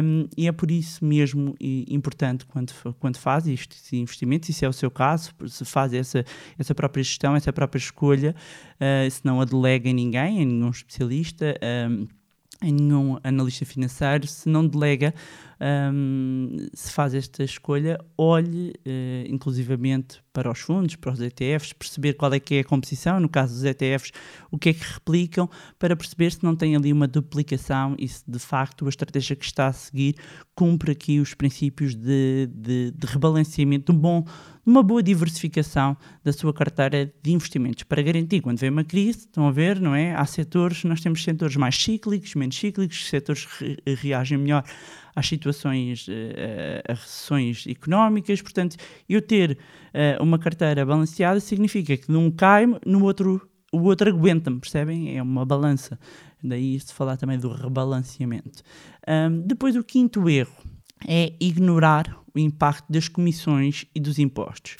um, 0.02 0.26
e 0.36 0.48
é 0.48 0.52
por 0.52 0.70
isso 0.70 1.04
mesmo 1.04 1.54
importante 1.60 2.46
quando, 2.46 2.72
quando 2.98 3.18
faz 3.18 3.46
isto, 3.46 3.76
esse 3.76 3.96
investimento, 3.96 4.50
se 4.52 4.64
é 4.64 4.68
o 4.68 4.72
seu 4.72 4.90
caso, 4.90 5.32
se 5.46 5.64
faz 5.64 5.92
essa, 5.92 6.24
essa 6.58 6.74
própria 6.74 7.02
gestão, 7.02 7.36
essa 7.36 7.52
própria 7.52 7.78
escolha, 7.78 8.34
uh, 8.76 9.10
se 9.10 9.20
não 9.24 9.40
a 9.40 9.44
delega 9.44 9.88
em 9.88 9.94
ninguém, 9.94 10.42
em 10.42 10.46
nenhum 10.46 10.70
especialista. 10.70 11.54
Um, 11.90 12.06
em 12.62 12.72
nenhum 12.72 13.18
analista 13.22 13.66
financeiro, 13.66 14.26
se 14.26 14.48
não 14.48 14.66
delega, 14.66 15.12
um, 15.60 16.56
se 16.72 16.90
faz 16.92 17.14
esta 17.14 17.44
escolha, 17.44 17.98
olhe 18.16 18.72
uh, 18.86 19.32
inclusivamente 19.32 20.22
para 20.32 20.50
os 20.50 20.58
fundos, 20.58 20.96
para 20.96 21.12
os 21.12 21.20
ETFs, 21.20 21.72
perceber 21.72 22.14
qual 22.14 22.32
é 22.32 22.40
que 22.40 22.56
é 22.56 22.60
a 22.60 22.64
composição, 22.64 23.20
no 23.20 23.28
caso 23.28 23.54
dos 23.54 23.64
ETFs, 23.64 24.10
o 24.50 24.58
que 24.58 24.70
é 24.70 24.72
que 24.74 24.84
replicam, 24.84 25.48
para 25.78 25.94
perceber 25.94 26.32
se 26.32 26.42
não 26.42 26.56
tem 26.56 26.74
ali 26.74 26.92
uma 26.92 27.06
duplicação 27.06 27.94
e 27.98 28.08
se 28.08 28.22
de 28.26 28.38
facto 28.38 28.84
a 28.86 28.88
estratégia 28.88 29.36
que 29.36 29.44
está 29.44 29.68
a 29.68 29.72
seguir 29.72 30.16
cumpre 30.54 30.92
aqui 30.92 31.20
os 31.20 31.34
princípios 31.34 31.94
de, 31.94 32.48
de, 32.52 32.90
de 32.90 33.06
rebalanceamento, 33.06 33.92
de, 33.92 33.96
um 33.96 34.00
bom, 34.00 34.24
uma 34.66 34.82
boa 34.82 35.02
diversificação 35.02 35.96
da 36.24 36.32
sua 36.32 36.52
carteira 36.52 37.12
de 37.22 37.32
investimentos, 37.32 37.84
para 37.84 38.02
garantir 38.02 38.40
quando 38.40 38.58
vem 38.58 38.70
uma 38.70 38.84
crise, 38.84 39.20
estão 39.20 39.46
a 39.46 39.52
ver, 39.52 39.80
não 39.80 39.94
é? 39.94 40.14
Há 40.14 40.26
setores, 40.26 40.82
nós 40.84 41.00
temos 41.00 41.22
setores 41.22 41.54
mais 41.56 41.76
cíclicos, 41.76 42.34
menos 42.34 42.56
cíclicos, 42.56 43.08
setores 43.08 43.46
que 43.46 43.76
re 43.86 43.94
reagem 43.94 44.38
melhor 44.38 44.64
às 45.14 45.26
situações, 45.26 46.08
uh, 46.08 46.12
a 46.88 46.94
recessões 46.94 47.66
económicas. 47.66 48.42
Portanto, 48.42 48.76
eu 49.08 49.22
ter 49.22 49.58
uh, 49.92 50.22
uma 50.22 50.38
carteira 50.38 50.84
balanceada 50.84 51.40
significa 51.40 51.96
que 51.96 52.10
num 52.10 52.30
cai, 52.30 52.66
no 52.84 53.04
outro 53.04 53.40
o 53.74 53.82
outro 53.82 54.08
aguenta-me, 54.08 54.60
percebem? 54.60 55.16
É 55.16 55.22
uma 55.22 55.44
balança. 55.44 55.98
Daí 56.42 56.78
se 56.78 56.94
falar 56.94 57.16
também 57.16 57.38
do 57.38 57.48
rebalanceamento. 57.48 58.62
Um, 59.08 59.40
depois, 59.40 59.74
o 59.74 59.82
quinto 59.82 60.28
erro 60.28 60.54
é 61.06 61.32
ignorar 61.40 62.16
o 62.32 62.38
impacto 62.38 62.84
das 62.88 63.08
comissões 63.08 63.84
e 63.94 63.98
dos 63.98 64.18
impostos. 64.18 64.76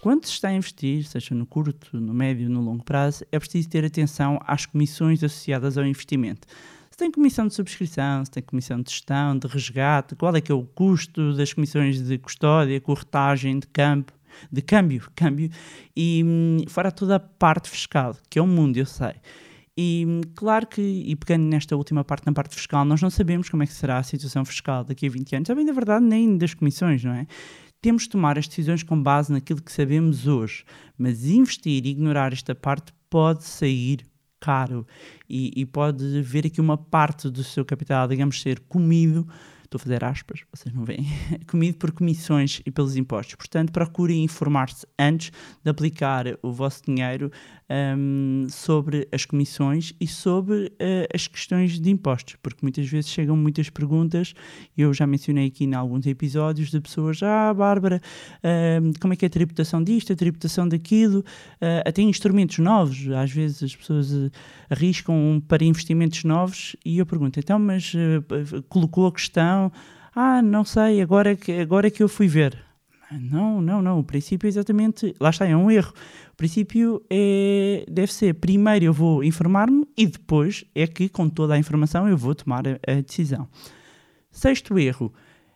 Quando 0.00 0.24
se 0.24 0.32
está 0.32 0.48
a 0.48 0.54
investir, 0.54 1.04
seja 1.04 1.34
no 1.34 1.44
curto, 1.44 1.98
no 1.98 2.14
médio, 2.14 2.48
no 2.48 2.60
longo 2.60 2.84
prazo, 2.84 3.24
é 3.32 3.38
preciso 3.38 3.68
ter 3.68 3.84
atenção 3.84 4.38
às 4.46 4.64
comissões 4.64 5.24
associadas 5.24 5.76
ao 5.76 5.84
investimento. 5.84 6.46
Tem 6.98 7.12
comissão 7.12 7.46
de 7.46 7.54
subscrição, 7.54 8.24
se 8.24 8.30
tem 8.32 8.42
comissão 8.42 8.82
de 8.82 8.90
gestão, 8.90 9.38
de 9.38 9.46
resgate, 9.46 10.16
qual 10.16 10.34
é 10.34 10.40
que 10.40 10.50
é 10.50 10.54
o 10.54 10.64
custo 10.64 11.32
das 11.32 11.52
comissões 11.52 12.02
de 12.02 12.18
custódia, 12.18 12.80
corretagem, 12.80 13.60
de 13.60 13.68
campo, 13.68 14.12
de 14.50 14.60
câmbio, 14.60 15.08
câmbio 15.14 15.48
e 15.94 16.24
hum, 16.26 16.64
fora 16.68 16.90
toda 16.90 17.14
a 17.14 17.20
parte 17.20 17.70
fiscal, 17.70 18.16
que 18.28 18.40
é 18.40 18.42
um 18.42 18.48
mundo, 18.48 18.78
eu 18.78 18.84
sei. 18.84 19.14
E 19.76 20.04
hum, 20.08 20.22
claro 20.34 20.66
que, 20.66 20.82
e 20.82 21.14
pegando 21.14 21.44
nesta 21.44 21.76
última 21.76 22.02
parte, 22.02 22.26
na 22.26 22.32
parte 22.32 22.56
fiscal, 22.56 22.84
nós 22.84 23.00
não 23.00 23.10
sabemos 23.10 23.48
como 23.48 23.62
é 23.62 23.66
que 23.66 23.72
será 23.72 23.98
a 23.98 24.02
situação 24.02 24.44
fiscal 24.44 24.82
daqui 24.82 25.06
a 25.06 25.10
20 25.10 25.36
anos, 25.36 25.46
também 25.46 25.64
na 25.64 25.72
verdade 25.72 26.04
nem 26.04 26.36
das 26.36 26.52
comissões, 26.52 27.04
não 27.04 27.12
é? 27.12 27.28
Temos 27.80 28.02
de 28.02 28.08
tomar 28.08 28.36
as 28.36 28.48
decisões 28.48 28.82
com 28.82 29.00
base 29.00 29.32
naquilo 29.32 29.62
que 29.62 29.70
sabemos 29.70 30.26
hoje, 30.26 30.64
mas 30.98 31.26
investir 31.26 31.86
e 31.86 31.90
ignorar 31.90 32.32
esta 32.32 32.56
parte 32.56 32.92
pode 33.08 33.44
sair 33.44 34.04
caro. 34.40 34.86
E, 35.28 35.52
e 35.56 35.66
pode 35.66 36.22
ver 36.22 36.46
aqui 36.46 36.60
uma 36.60 36.76
parte 36.76 37.30
do 37.30 37.42
seu 37.42 37.64
capital, 37.64 38.08
digamos, 38.08 38.40
ser 38.40 38.60
comido 38.60 39.26
estou 39.68 39.78
a 39.78 39.82
fazer 39.82 40.02
aspas, 40.02 40.40
vocês 40.50 40.74
não 40.74 40.84
veem, 40.84 41.06
comido 41.46 41.76
por 41.76 41.92
comissões 41.92 42.62
e 42.64 42.70
pelos 42.70 42.96
impostos. 42.96 43.34
Portanto, 43.34 43.70
procurem 43.70 44.24
informar-se 44.24 44.86
antes 44.98 45.30
de 45.62 45.70
aplicar 45.70 46.24
o 46.42 46.50
vosso 46.50 46.82
dinheiro 46.86 47.30
um, 47.70 48.46
sobre 48.48 49.06
as 49.12 49.26
comissões 49.26 49.92
e 50.00 50.06
sobre 50.06 50.66
uh, 50.66 51.06
as 51.14 51.26
questões 51.26 51.78
de 51.78 51.90
impostos, 51.90 52.36
porque 52.42 52.60
muitas 52.62 52.88
vezes 52.88 53.10
chegam 53.10 53.36
muitas 53.36 53.68
perguntas, 53.68 54.32
eu 54.76 54.92
já 54.94 55.06
mencionei 55.06 55.48
aqui 55.48 55.64
em 55.64 55.74
alguns 55.74 56.06
episódios, 56.06 56.70
de 56.70 56.80
pessoas, 56.80 57.22
ah, 57.22 57.52
Bárbara, 57.52 58.00
uh, 58.38 58.98
como 59.00 59.12
é 59.12 59.16
que 59.16 59.26
é 59.26 59.28
a 59.28 59.30
tributação 59.30 59.82
disto, 59.82 60.12
a 60.12 60.16
tributação 60.16 60.66
daquilo, 60.66 61.20
uh, 61.20 61.84
até 61.84 62.00
instrumentos 62.00 62.58
novos, 62.58 63.08
às 63.10 63.30
vezes 63.30 63.62
as 63.62 63.76
pessoas 63.76 64.12
uh, 64.12 64.30
arriscam 64.70 65.42
para 65.46 65.64
investimentos 65.64 66.24
novos 66.24 66.74
e 66.84 66.98
eu 66.98 67.06
pergunto, 67.06 67.38
então, 67.38 67.58
mas 67.58 67.92
colocou 68.68 69.06
a 69.06 69.12
questão, 69.12 69.57
ah, 70.14 70.42
não 70.42 70.64
sei, 70.64 71.00
agora 71.00 71.36
que, 71.36 71.52
agora 71.52 71.90
que 71.90 72.02
eu 72.02 72.08
fui 72.08 72.28
ver. 72.28 72.58
Não, 73.10 73.60
não, 73.60 73.80
não. 73.80 73.98
O 73.98 74.04
princípio 74.04 74.46
é 74.46 74.50
exatamente. 74.50 75.14
Lá 75.20 75.30
está, 75.30 75.46
é 75.46 75.56
um 75.56 75.70
erro. 75.70 75.92
O 76.32 76.36
princípio 76.36 77.02
é, 77.10 77.84
deve 77.90 78.12
ser: 78.12 78.34
primeiro 78.34 78.84
eu 78.84 78.92
vou 78.92 79.24
informar-me 79.24 79.86
e 79.96 80.06
depois 80.06 80.64
é 80.74 80.86
que, 80.86 81.08
com 81.08 81.28
toda 81.28 81.54
a 81.54 81.58
informação, 81.58 82.08
eu 82.08 82.16
vou 82.16 82.34
tomar 82.34 82.66
a, 82.68 82.78
a 82.86 83.00
decisão. 83.00 83.48
Sexto 84.30 84.78
erro: 84.78 85.12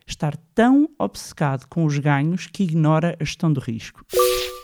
estar 0.07 0.35
tão 0.55 0.89
obcecado 0.97 1.67
com 1.67 1.85
os 1.85 1.97
ganhos 1.99 2.47
que 2.47 2.63
ignora 2.63 3.15
a 3.19 3.23
gestão 3.23 3.53
do 3.53 3.59
risco. 3.59 4.03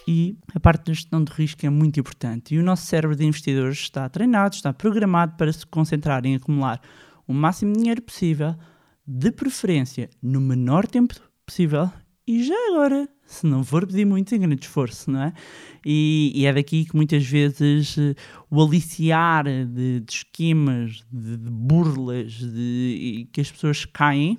E 0.08 0.36
a 0.56 0.60
parte 0.60 0.86
da 0.86 0.94
gestão 0.94 1.24
de 1.24 1.32
risco 1.32 1.64
é 1.66 1.70
muito 1.70 2.00
importante. 2.00 2.56
E 2.56 2.60
o 2.60 2.64
nosso 2.64 2.88
cérebro 2.88 3.16
de 3.16 3.26
investidores 3.26 3.78
está 3.78 4.10
treinado, 4.10 4.56
está 4.56 4.74
programado 4.74 5.36
para 5.38 5.54
se 5.54 5.66
concentrar 5.68 6.26
em 6.26 6.36
acumular 6.36 6.82
o 7.28 7.34
máximo 7.34 7.74
de 7.74 7.80
dinheiro 7.80 8.02
possível, 8.02 8.56
de 9.12 9.32
preferência 9.32 10.08
no 10.22 10.40
menor 10.40 10.86
tempo 10.86 11.16
possível 11.44 11.90
e 12.28 12.44
já 12.44 12.54
agora, 12.70 13.10
se 13.26 13.48
não 13.48 13.64
for 13.64 13.88
pedir 13.88 14.06
muito, 14.06 14.36
em 14.36 14.40
grande 14.40 14.62
esforço, 14.62 15.10
não 15.10 15.24
é? 15.24 15.34
E, 15.84 16.32
e 16.36 16.46
é 16.46 16.54
daqui 16.54 16.86
que 16.86 16.96
muitas 16.96 17.26
vezes 17.26 17.98
uh, 17.98 18.14
o 18.52 18.62
aliciar 18.62 19.46
de, 19.46 20.02
de 20.02 20.14
esquemas, 20.14 21.04
de, 21.12 21.38
de 21.38 21.50
burlas, 21.50 22.34
de, 22.34 23.28
que 23.34 23.42
as 23.42 23.52
pessoas 23.52 23.84
caem, 23.84 24.38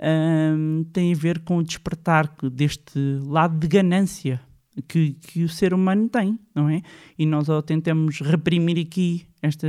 um, 0.00 0.84
tem 0.90 1.12
a 1.12 1.16
ver 1.16 1.40
com 1.40 1.58
o 1.58 1.62
despertar 1.62 2.34
deste 2.50 2.98
lado 3.20 3.58
de 3.58 3.68
ganância 3.68 4.40
que, 4.88 5.12
que 5.12 5.44
o 5.44 5.50
ser 5.50 5.74
humano 5.74 6.08
tem, 6.08 6.38
não 6.54 6.70
é? 6.70 6.80
E 7.18 7.26
nós 7.26 7.50
ao 7.50 7.60
tentamos 7.60 8.22
reprimir 8.22 8.78
aqui 8.78 9.26
esta. 9.42 9.66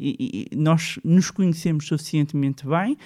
nós 0.56 0.98
nos 1.04 1.30
conhecemos 1.30 1.86
suficientemente 1.86 2.66
bem. 2.66 2.96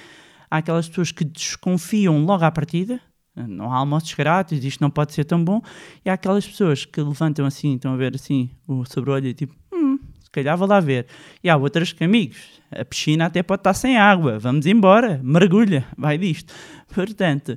Há 0.50 0.58
aquelas 0.58 0.88
pessoas 0.88 1.12
que 1.12 1.24
desconfiam 1.24 2.24
logo 2.24 2.44
à 2.44 2.50
partida, 2.50 3.00
não 3.36 3.72
há 3.72 3.76
almoços 3.76 4.12
grátis, 4.14 4.62
isto 4.64 4.80
não 4.80 4.90
pode 4.90 5.12
ser 5.14 5.24
tão 5.24 5.42
bom. 5.42 5.62
E 6.04 6.10
há 6.10 6.14
aquelas 6.14 6.46
pessoas 6.46 6.84
que 6.84 7.00
levantam 7.00 7.46
assim, 7.46 7.74
estão 7.74 7.92
a 7.92 7.96
ver 7.96 8.14
assim 8.14 8.50
o 8.66 8.84
sobre-olho 8.84 9.28
e 9.28 9.34
tipo, 9.34 9.54
hum, 9.72 9.98
se 10.20 10.30
calhar 10.30 10.56
vou 10.56 10.66
lá 10.66 10.80
ver. 10.80 11.06
E 11.42 11.48
há 11.48 11.56
outras 11.56 11.92
que, 11.92 12.04
amigos, 12.04 12.60
a 12.70 12.84
piscina 12.84 13.26
até 13.26 13.42
pode 13.42 13.60
estar 13.60 13.74
sem 13.74 13.96
água, 13.96 14.38
vamos 14.38 14.66
embora, 14.66 15.20
mergulha, 15.22 15.86
vai 15.96 16.18
disto. 16.18 16.52
Portanto, 16.92 17.56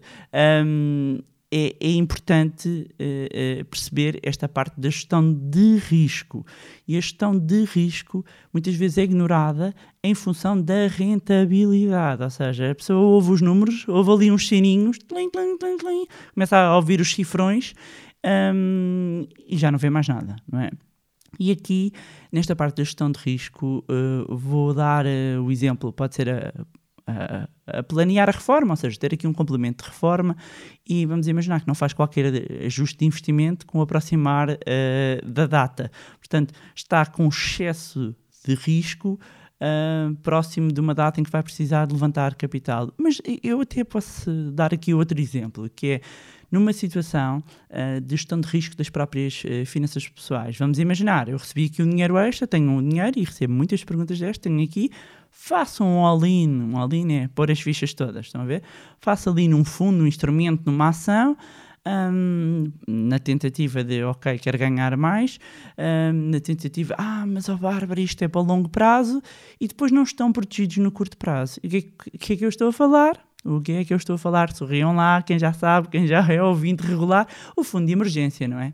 hum, 0.66 1.20
é, 1.56 1.76
é 1.80 1.92
importante 1.92 2.68
uh, 2.68 3.62
uh, 3.62 3.66
perceber 3.66 4.20
esta 4.24 4.50
parte 4.50 4.82
da 4.82 4.90
gestão 4.90 5.32
de 5.32 5.78
risco. 5.78 6.44
E 6.88 6.98
a 6.98 7.00
gestão 7.00 7.38
de 7.38 7.64
risco 7.66 8.26
muitas 8.52 8.74
vezes 8.74 8.98
é 8.98 9.04
ignorada 9.04 9.76
em 10.04 10.16
função 10.16 10.60
da 10.60 10.88
rentabilidade. 10.88 12.24
Ou 12.24 12.30
seja, 12.32 12.72
a 12.72 12.76
pessoa 12.76 13.00
ouve 13.00 13.32
os 13.32 13.42
números, 13.42 13.88
ouve 13.88 14.10
ali 14.12 14.32
uns 14.32 14.48
sininhos, 14.48 14.98
tlim, 14.98 15.30
tlim, 15.30 15.56
tlim, 15.60 15.78
tlim, 15.78 16.08
começa 16.34 16.58
a 16.58 16.76
ouvir 16.76 17.00
os 17.00 17.14
cifrões 17.14 17.76
um, 18.26 19.28
e 19.48 19.56
já 19.56 19.72
não 19.72 19.78
vê 19.78 19.92
mais 19.92 20.08
nada, 20.08 20.36
não 20.52 20.60
é? 20.60 20.72
E 21.40 21.52
aqui, 21.52 21.92
nesta 22.32 22.56
parte 22.56 22.78
da 22.78 22.84
gestão 22.84 23.12
de 23.12 23.20
risco, 23.20 23.84
uh, 23.90 24.36
vou 24.36 24.74
dar 24.74 25.06
o 25.44 25.52
exemplo, 25.52 25.92
pode 25.94 26.16
ser 26.16 26.30
a 26.30 26.54
a, 27.08 27.84
planear 27.84 28.30
a 28.30 28.32
reforma, 28.32 28.74
ou 28.74 28.76
seja, 28.76 28.98
ter 28.98 29.14
aqui 29.14 29.28
um 29.28 29.34
complemento 29.34 29.84
de 29.84 29.90
reforma 29.90 30.36
e 30.88 31.06
vamos 31.06 31.28
imaginar 31.28 31.62
que 31.62 31.68
não 31.68 31.76
faz 31.76 31.94
qualquer 31.94 32.34
ajuste 32.66 33.00
de 33.00 33.06
investimento 33.06 33.66
com 33.66 33.80
o 33.80 33.82
aproximar 33.82 34.50
uh, 34.50 35.26
da 35.26 35.46
data. 35.46 35.92
Portanto, 36.18 36.54
está 36.76 37.06
com 37.06 37.28
excesso 37.28 38.16
de 38.46 38.56
risco 38.56 39.20
uh, 39.64 40.16
próximo 40.18 40.72
de 40.72 40.80
uma 40.80 40.94
data 40.94 41.20
em 41.20 41.24
que 41.24 41.32
vai 41.32 41.44
precisar 41.44 41.86
de 41.86 41.94
levantar 41.94 42.36
capital. 42.36 42.92
Mas 42.98 43.22
eu 43.42 43.62
até 43.62 43.84
posso 43.84 44.52
dar 44.52 44.74
aqui 44.74 44.94
outro 44.94 45.20
exemplo, 45.20 45.70
que 45.70 45.88
é 45.88 46.02
numa 46.52 46.72
situação 46.72 47.44
uh, 47.70 48.00
de 48.00 48.16
gestão 48.16 48.40
de 48.40 48.48
risco 48.48 48.76
das 48.76 48.90
próprias 48.90 49.44
uh, 49.44 49.66
finanças 49.66 50.08
pessoais. 50.08 50.58
Vamos 50.58 50.78
imaginar, 50.80 51.28
eu 51.28 51.38
recebi 51.38 51.66
aqui 51.66 51.82
um 51.82 51.90
dinheiro 51.90 52.18
extra, 52.18 52.46
tenho 52.46 52.70
um 52.70 52.88
dinheiro 52.88 53.18
e 53.18 53.24
recebo 53.24 53.54
muitas 53.54 53.84
perguntas 53.84 54.20
destas, 54.20 54.38
tenho 54.38 54.64
aqui 54.64 54.92
faça 55.34 55.84
um 55.84 56.06
all-in, 56.06 56.48
um 56.48 56.78
all-in 56.78 57.12
é 57.14 57.28
pôr 57.28 57.52
as 57.52 57.60
fichas 57.60 57.94
todas, 57.94 58.28
estão 58.28 58.42
a 58.42 58.46
ver? 58.46 58.62
Faça 59.02 59.30
ali 59.30 59.48
num 59.48 59.66
fundo, 59.66 60.04
um 60.04 60.08
instrumento, 60.08 60.62
numa 60.66 60.90
ação, 60.90 61.36
um, 61.86 62.72
na 62.88 63.20
tentativa 63.20 63.84
de, 63.84 64.04
ok, 64.04 64.38
quero 64.38 64.58
ganhar 64.58 64.96
mais, 64.96 65.40
um, 65.78 66.30
na 66.30 66.40
tentativa, 66.40 66.96
ah, 66.98 67.26
mas 67.28 67.50
ó 67.50 67.58
Bárbara, 67.58 68.00
isto 68.00 68.24
é 68.24 68.28
para 68.28 68.42
longo 68.42 68.70
prazo, 68.70 69.22
e 69.60 69.68
depois 69.68 69.92
não 69.92 70.04
estão 70.04 70.32
protegidos 70.32 70.78
no 70.78 70.92
curto 70.92 71.18
prazo. 71.18 71.60
E 71.64 71.68
o 71.68 71.70
que, 71.72 71.82
que, 72.20 72.34
é 72.34 72.36
que 72.38 72.46
eu 72.46 72.50
estou 72.50 72.70
a 72.70 72.72
falar? 72.72 73.20
O 73.44 73.60
que 73.60 73.74
é 73.74 73.84
que 73.84 73.92
eu 73.92 73.98
estou 73.98 74.16
a 74.16 74.18
falar? 74.18 74.54
Sorriam 74.54 74.96
lá, 74.96 75.22
quem 75.22 75.38
já 75.38 75.52
sabe, 75.52 75.90
quem 75.90 76.08
já 76.08 76.26
é 76.32 76.42
ouvinte 76.42 76.84
regular, 76.88 77.28
o 77.58 77.64
fundo 77.64 77.88
de 77.88 77.92
emergência, 77.92 78.48
não 78.48 78.60
é? 78.60 78.72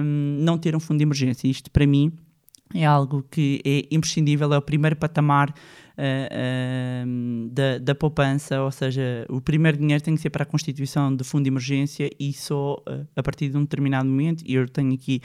Um, 0.00 0.38
não 0.44 0.56
ter 0.56 0.76
um 0.76 0.80
fundo 0.80 0.98
de 0.98 1.02
emergência. 1.02 1.48
Isto, 1.48 1.70
para 1.72 1.84
mim, 1.84 2.12
é 2.74 2.84
algo 2.84 3.24
que 3.30 3.60
é 3.64 3.94
imprescindível, 3.94 4.52
é 4.52 4.58
o 4.58 4.62
primeiro 4.62 4.96
patamar 4.96 5.50
uh, 5.50 5.52
uh, 6.02 7.48
da, 7.50 7.78
da 7.78 7.94
poupança, 7.94 8.62
ou 8.62 8.70
seja, 8.70 9.26
o 9.28 9.40
primeiro 9.40 9.78
dinheiro 9.78 10.02
tem 10.02 10.14
que 10.14 10.20
ser 10.20 10.30
para 10.30 10.42
a 10.42 10.46
constituição 10.46 11.14
de 11.14 11.24
fundo 11.24 11.44
de 11.44 11.50
emergência 11.50 12.10
e 12.18 12.32
só 12.32 12.74
uh, 12.88 13.06
a 13.16 13.22
partir 13.22 13.48
de 13.48 13.56
um 13.56 13.62
determinado 13.62 14.08
momento, 14.08 14.44
e 14.46 14.54
eu 14.54 14.68
tenho 14.68 14.92
aqui 14.92 15.20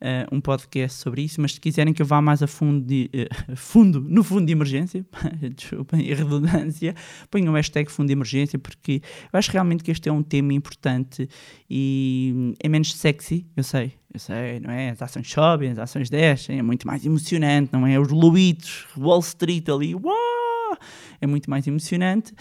uh, 0.00 0.34
um 0.34 0.40
podcast 0.40 0.98
sobre 0.98 1.22
isso, 1.22 1.40
mas 1.40 1.54
se 1.54 1.60
quiserem 1.60 1.92
que 1.92 2.02
eu 2.02 2.06
vá 2.06 2.20
mais 2.20 2.42
a 2.42 2.46
fundo, 2.46 2.84
de, 2.84 3.10
uh, 3.14 3.56
fundo 3.56 4.00
no 4.00 4.22
fundo 4.22 4.46
de 4.46 4.52
emergência, 4.52 5.04
desculpem 5.54 6.10
a 6.12 6.14
redundância, 6.14 6.94
ponham 7.30 7.52
o 7.52 7.56
hashtag 7.56 7.90
fundo 7.90 8.08
de 8.08 8.12
emergência, 8.12 8.58
porque 8.58 9.02
eu 9.32 9.38
acho 9.38 9.50
realmente 9.50 9.82
que 9.82 9.90
este 9.90 10.08
é 10.08 10.12
um 10.12 10.22
tema 10.22 10.52
importante 10.52 11.28
e 11.68 12.54
é 12.62 12.68
menos 12.68 12.94
sexy, 12.94 13.46
eu 13.56 13.62
sei, 13.62 13.92
eu 14.12 14.20
sei, 14.20 14.60
não 14.60 14.70
é? 14.70 14.90
As 14.90 15.02
ações 15.02 15.30
sobem, 15.30 15.70
as 15.70 15.78
ações 15.78 16.08
descem, 16.08 16.58
é 16.58 16.62
muito 16.62 16.86
mais 16.86 17.04
emocionante, 17.04 17.72
não 17.72 17.86
é? 17.86 17.98
Os 17.98 18.10
Luitos, 18.10 18.86
Wall 18.96 19.20
Street 19.20 19.68
ali, 19.68 19.94
uau! 19.94 20.78
É 21.20 21.26
muito 21.26 21.48
mais 21.48 21.66
emocionante, 21.66 22.32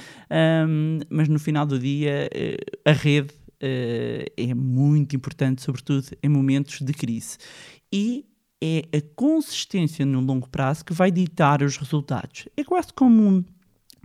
um, 0.68 1.00
mas 1.10 1.28
no 1.30 1.40
final 1.40 1.66
do 1.66 1.80
dia 1.80 2.28
eh, 2.34 2.58
a 2.84 2.92
rede 2.92 3.34
é 4.38 4.54
muito 4.54 5.16
importante, 5.16 5.62
sobretudo 5.62 6.08
em 6.22 6.30
momentos 6.30 6.82
de 6.82 6.94
crise. 6.94 7.38
E 7.92 8.26
é 8.62 8.98
a 8.98 9.02
consistência 9.16 10.06
no 10.06 10.22
longo 10.22 10.50
prazo 10.50 10.86
que 10.86 10.94
vai 10.94 11.12
ditar 11.12 11.62
os 11.62 11.78
resultados. 11.78 12.48
É 12.56 12.64
quase 12.64 12.94
como 12.94 13.46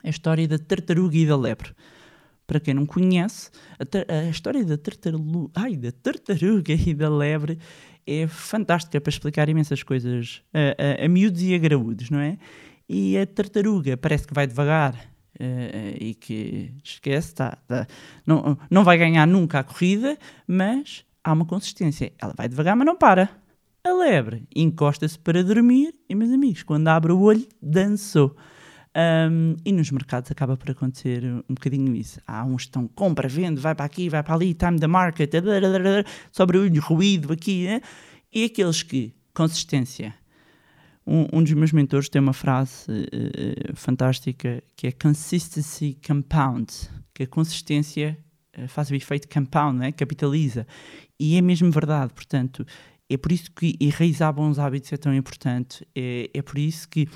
a 0.02 0.08
história 0.08 0.46
da 0.46 0.58
tartaruga 0.58 1.16
e 1.16 1.26
da 1.26 1.36
lebre. 1.36 1.72
Para 2.46 2.60
quem 2.60 2.72
não 2.72 2.86
conhece, 2.86 3.50
a, 3.78 4.12
a 4.12 4.30
história 4.30 4.64
da, 4.64 4.78
ai, 5.54 5.76
da 5.76 5.92
tartaruga 5.92 6.72
e 6.72 6.94
da 6.94 7.08
lebre 7.08 7.58
é 8.06 8.26
fantástica 8.26 9.00
para 9.00 9.10
explicar 9.10 9.48
imensas 9.48 9.82
coisas 9.82 10.42
a, 10.54 11.02
a, 11.02 11.04
a 11.04 11.08
miúdos 11.08 11.42
e 11.42 11.54
a 11.54 11.58
graúdos, 11.58 12.08
não 12.08 12.18
é? 12.18 12.38
e 12.88 13.18
a 13.18 13.26
tartaruga 13.26 13.96
parece 13.96 14.26
que 14.26 14.34
vai 14.34 14.46
devagar 14.46 14.94
eh, 15.38 15.96
e 16.01 16.14
que 16.14 16.72
esquece, 16.83 17.35
tá, 17.35 17.59
tá, 17.66 17.87
não, 18.27 18.59
não 18.70 18.85
vai 18.85 18.98
ganhar 18.98 19.27
nunca 19.27 19.61
a 19.61 19.64
corrida, 19.64 20.18
mas 20.46 21.05
há 21.22 21.33
uma 21.33 21.44
consistência. 21.44 22.12
Ela 22.18 22.35
vai 22.37 22.48
devagar, 22.48 22.77
mas 22.77 22.87
não 22.87 22.96
para. 22.96 23.31
A 23.85 23.92
lebre 23.92 24.46
encosta-se 24.55 25.18
para 25.18 25.42
dormir 25.42 25.94
e, 26.09 26.14
meus 26.14 26.33
amigos, 26.33 26.62
quando 26.62 26.88
abre 26.88 27.12
o 27.12 27.20
olho, 27.20 27.46
dançou. 27.62 28.37
Um, 28.96 29.55
e 29.64 29.70
nos 29.70 29.90
mercados 29.90 30.31
acaba 30.31 30.57
por 30.57 30.70
acontecer 30.70 31.24
um 31.24 31.55
bocadinho 31.55 31.94
isso. 31.94 32.20
Há 32.27 32.44
uns 32.44 32.62
que 32.62 32.68
estão 32.68 32.88
compra, 32.88 33.29
vende, 33.29 33.61
vai 33.61 33.74
para 33.74 33.85
aqui, 33.85 34.09
vai 34.09 34.22
para 34.22 34.35
ali, 34.35 34.55
time 34.55 34.81
the 34.81 34.87
market, 34.87 35.31
sobre 36.33 36.59
o 36.59 36.81
ruído 36.81 37.33
aqui, 37.33 37.66
né? 37.66 37.81
e 38.33 38.44
aqueles 38.44 38.83
que, 38.83 39.14
consistência. 39.35 40.14
Um, 41.10 41.38
um 41.38 41.42
dos 41.42 41.54
meus 41.54 41.72
mentores 41.72 42.10
tem 42.10 42.20
uma 42.20 42.34
frase 42.34 42.84
uh, 42.90 43.74
fantástica 43.74 44.62
que 44.76 44.88
é 44.88 44.92
consistency 44.92 45.96
compound, 46.06 46.70
que 47.14 47.22
a 47.22 47.26
consistência 47.26 48.18
uh, 48.58 48.68
faz 48.68 48.90
o 48.90 48.94
efeito 48.94 49.26
compound, 49.26 49.78
né? 49.78 49.90
capitaliza. 49.90 50.66
E 51.18 51.38
é 51.38 51.40
mesmo 51.40 51.70
verdade, 51.70 52.12
portanto, 52.12 52.66
é 53.08 53.16
por 53.16 53.32
isso 53.32 53.50
que 53.52 53.74
enraizar 53.80 54.34
bons 54.34 54.58
hábitos 54.58 54.92
é 54.92 54.98
tão 54.98 55.14
importante, 55.14 55.82
é, 55.96 56.28
é 56.34 56.42
por 56.42 56.58
isso 56.58 56.86
que 56.86 57.08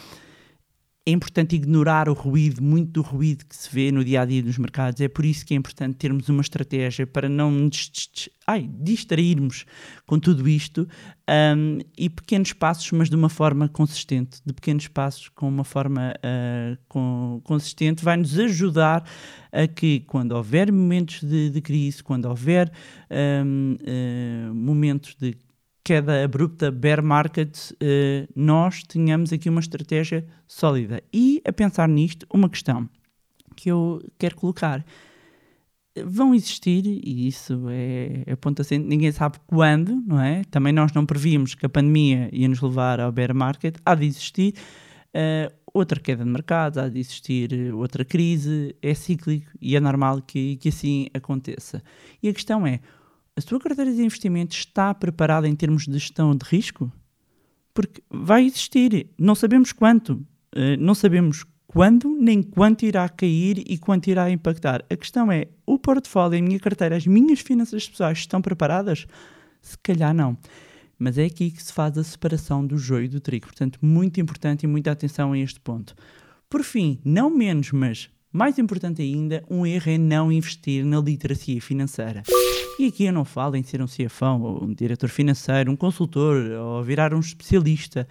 é 1.05 1.11
importante 1.11 1.57
ignorar 1.57 2.09
o 2.09 2.13
ruído, 2.13 2.63
muito 2.63 2.93
do 2.93 3.03
ruído 3.03 3.45
que 3.45 3.57
se 3.57 3.69
vê 3.75 3.91
no 3.91 4.05
dia 4.05 4.21
a 4.21 4.25
dia 4.25 4.41
dos 4.41 4.57
mercados. 4.57 5.01
É 5.01 5.09
por 5.09 5.25
isso 5.25 5.45
que 5.45 5.53
é 5.53 5.57
importante 5.57 5.97
termos 5.97 6.29
uma 6.29 6.41
estratégia 6.41 7.05
para 7.05 7.29
não 7.29 7.69
ai, 8.47 8.71
distrairmos 8.73 9.67
com 10.07 10.17
tudo 10.21 10.49
isto 10.49 10.87
um, 11.29 11.79
e 11.99 12.09
pequenos 12.09 12.53
passos, 12.53 12.89
mas 12.93 13.11
de 13.11 13.17
uma 13.17 13.29
forma 13.29 13.69
consistente. 13.69 14.41
De 14.47 14.53
pequenos 14.53 14.87
passos, 14.87 15.29
com 15.31 15.49
uma 15.49 15.65
forma 15.65 16.15
uh, 16.19 16.79
com, 16.89 17.41
consistente, 17.43 18.05
vai 18.05 18.17
nos 18.17 18.39
ajudar 18.39 19.05
a 19.51 19.67
que, 19.67 20.01
quando 20.07 20.33
houver 20.33 20.71
momentos 20.71 21.21
de, 21.21 21.51
de 21.51 21.61
crise, 21.61 22.01
quando 22.01 22.27
houver 22.27 22.71
um, 23.45 23.77
uh, 23.81 24.55
momentos 24.55 25.17
de 25.21 25.37
queda 25.85 26.25
abrupta, 26.25 26.71
bear 26.71 27.03
market, 27.03 27.57
uh, 27.73 28.29
nós 28.35 28.83
tenhamos 28.85 29.33
aqui 29.33 29.49
uma 29.49 29.61
estratégia 29.61 30.25
sólida. 30.47 31.03
E 31.13 31.43
a 31.45 31.53
pensar 31.53 31.89
nisto, 31.89 32.27
uma 32.33 32.49
questão 32.49 32.89
que 33.57 33.71
eu 33.71 34.03
quero 34.19 34.37
colocar. 34.37 34.85
Vão 36.07 36.35
existir, 36.35 36.87
e 36.87 37.29
isso 37.29 37.67
é, 37.69 38.23
é 38.25 38.37
ponto 38.37 38.63
assim, 38.63 38.79
ninguém 38.79 39.13
sabe 39.13 39.39
quando, 39.47 39.95
não 40.07 40.19
é? 40.19 40.43
Também 40.45 40.73
nós 40.73 40.91
não 40.93 41.05
prevíamos 41.05 41.55
que 41.55 41.67
a 41.67 41.69
pandemia 41.69 42.31
ia 42.33 42.49
nos 42.49 42.63
levar 42.63 42.99
ao 42.99 43.13
bear 43.13 43.35
market. 43.35 43.77
Há 43.85 43.95
de 43.95 44.07
existir 44.07 44.55
uh, 45.15 45.53
outra 45.75 46.01
queda 46.01 46.25
de 46.25 46.31
mercado, 46.31 46.79
há 46.79 46.89
de 46.89 46.99
existir 46.99 47.75
outra 47.75 48.05
crise, 48.05 48.75
é 48.81 48.95
cíclico 48.95 49.51
e 49.61 49.77
é 49.77 49.81
normal 49.81 50.23
que, 50.23 50.57
que 50.57 50.71
assim 50.71 51.09
aconteça. 51.13 51.83
E 52.23 52.29
a 52.29 52.33
questão 52.33 52.67
é, 52.67 52.81
a 53.37 53.41
sua 53.41 53.59
carteira 53.59 53.93
de 53.93 54.03
investimento 54.03 54.55
está 54.55 54.93
preparada 54.95 55.49
em 55.49 55.55
termos 55.55 55.87
de 55.87 55.93
gestão 55.95 56.35
de 56.35 56.45
risco? 56.45 56.93
Porque 57.75 58.03
vai 58.11 58.45
existir, 58.45 59.09
não 59.19 59.35
sabemos 59.35 59.73
quanto, 59.73 60.25
eh, 60.55 60.77
não 60.77 60.95
sabemos 60.95 61.45
quando 61.67 62.15
nem 62.21 62.43
quanto 62.43 62.85
irá 62.85 63.09
cair 63.09 63.63
e 63.67 63.79
quanto 63.79 64.09
irá 64.09 64.31
impactar. 64.31 64.85
A 64.91 64.97
questão 64.97 65.33
é: 65.33 65.49
o 65.67 65.79
portfólio, 65.79 66.39
a 66.39 66.43
minha 66.43 66.61
carteira, 66.61 66.97
as 66.97 67.07
minhas 67.07 67.41
finanças 67.41 67.89
pessoais 67.89 68.19
estão 68.19 68.43
preparadas? 68.43 69.07
Se 69.63 69.79
calhar 69.79 70.13
não. 70.13 70.37
Mas 70.99 71.17
é 71.17 71.25
aqui 71.25 71.51
que 71.51 71.63
se 71.63 71.73
faz 71.73 71.97
a 71.97 72.05
separação 72.05 72.65
do 72.65 72.77
joio 72.77 73.07
e 73.07 73.09
do 73.09 73.21
trigo. 73.21 73.47
Portanto, 73.47 73.79
muito 73.81 74.21
importante 74.21 74.65
e 74.65 74.67
muita 74.67 74.93
atenção 74.93 75.33
a 75.33 75.39
este 75.39 75.59
ponto. 75.61 75.95
Por 76.49 76.63
fim, 76.63 77.01
não 77.05 77.31
menos, 77.31 77.73
mas 77.73 78.11
mais 78.31 78.59
importante 78.59 79.01
ainda, 79.01 79.43
um 79.51 79.67
erro 79.67 79.91
é 79.91 79.99
não 79.99 80.31
investir 80.31 80.85
na 80.85 81.01
literacia 81.01 81.61
financeira. 81.61 82.23
E 82.79 82.87
aqui 82.87 83.05
eu 83.05 83.13
não 83.13 83.25
falo 83.25 83.55
em 83.57 83.63
ser 83.63 83.83
um 83.83 83.87
CFO, 83.87 84.65
um 84.65 84.73
diretor 84.73 85.09
financeiro, 85.09 85.71
um 85.71 85.77
consultor, 85.77 86.37
ou 86.53 86.83
virar 86.83 87.13
um 87.13 87.21
especialista 87.21 88.09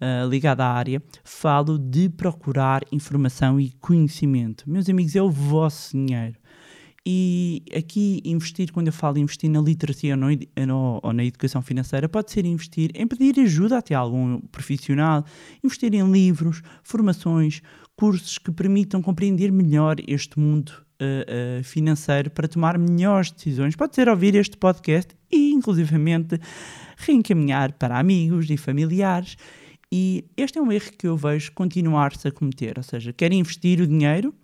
uh, 0.00 0.28
ligado 0.28 0.60
à 0.60 0.68
área. 0.68 1.02
Falo 1.24 1.78
de 1.78 2.08
procurar 2.08 2.82
informação 2.92 3.60
e 3.60 3.70
conhecimento. 3.80 4.70
Meus 4.70 4.88
amigos, 4.88 5.16
é 5.16 5.22
o 5.22 5.30
vosso 5.30 5.96
dinheiro. 5.96 6.36
E 7.04 7.62
aqui 7.76 8.22
investir, 8.24 8.72
quando 8.72 8.86
eu 8.86 8.92
falo 8.92 9.18
investir 9.18 9.50
na 9.50 9.60
literacia 9.60 10.16
ou, 11.02 11.12
na 11.12 11.24
educação 11.24 11.60
financeira, 11.60 12.08
pode 12.08 12.30
ser 12.30 12.46
investir 12.46 12.92
em 12.94 13.06
pedir 13.06 13.38
ajuda 13.40 13.78
até 13.78 13.94
a 13.94 13.98
algum 13.98 14.40
profissional, 14.40 15.24
investir 15.62 15.92
em 15.92 16.10
livros, 16.10 16.62
formações, 16.82 17.60
cursos 17.94 18.38
que 18.38 18.50
permitam 18.50 19.02
compreender 19.02 19.52
melhor 19.52 19.96
este 20.06 20.38
mundo 20.38 20.83
uh, 21.00 21.62
financeiro 21.64 22.30
para 22.30 22.48
tomar 22.48 22.78
melhores 22.78 23.30
decisões. 23.30 23.76
Pode 23.76 23.94
ser 23.94 24.08
ouvir 24.08 24.34
este 24.34 24.56
podcast 24.56 25.14
e, 25.30 25.52
inclusivamente, 25.52 26.38
reencaminhar 26.96 27.72
para 27.72 27.98
amigos 27.98 28.48
e 28.50 28.56
familiares. 28.56 29.36
E 29.90 30.24
este 30.36 30.58
é 30.58 30.62
um 30.62 30.72
erro 30.72 30.90
que 30.98 31.06
eu 31.06 31.16
vejo 31.16 31.52
continuar-se 31.52 32.26
a 32.26 32.32
cometer, 32.32 32.74
ou 32.76 32.82
seja, 32.82 33.12
querem 33.12 33.38
investir 33.38 33.80
o 33.80 33.86
dinheiro, 33.86 34.34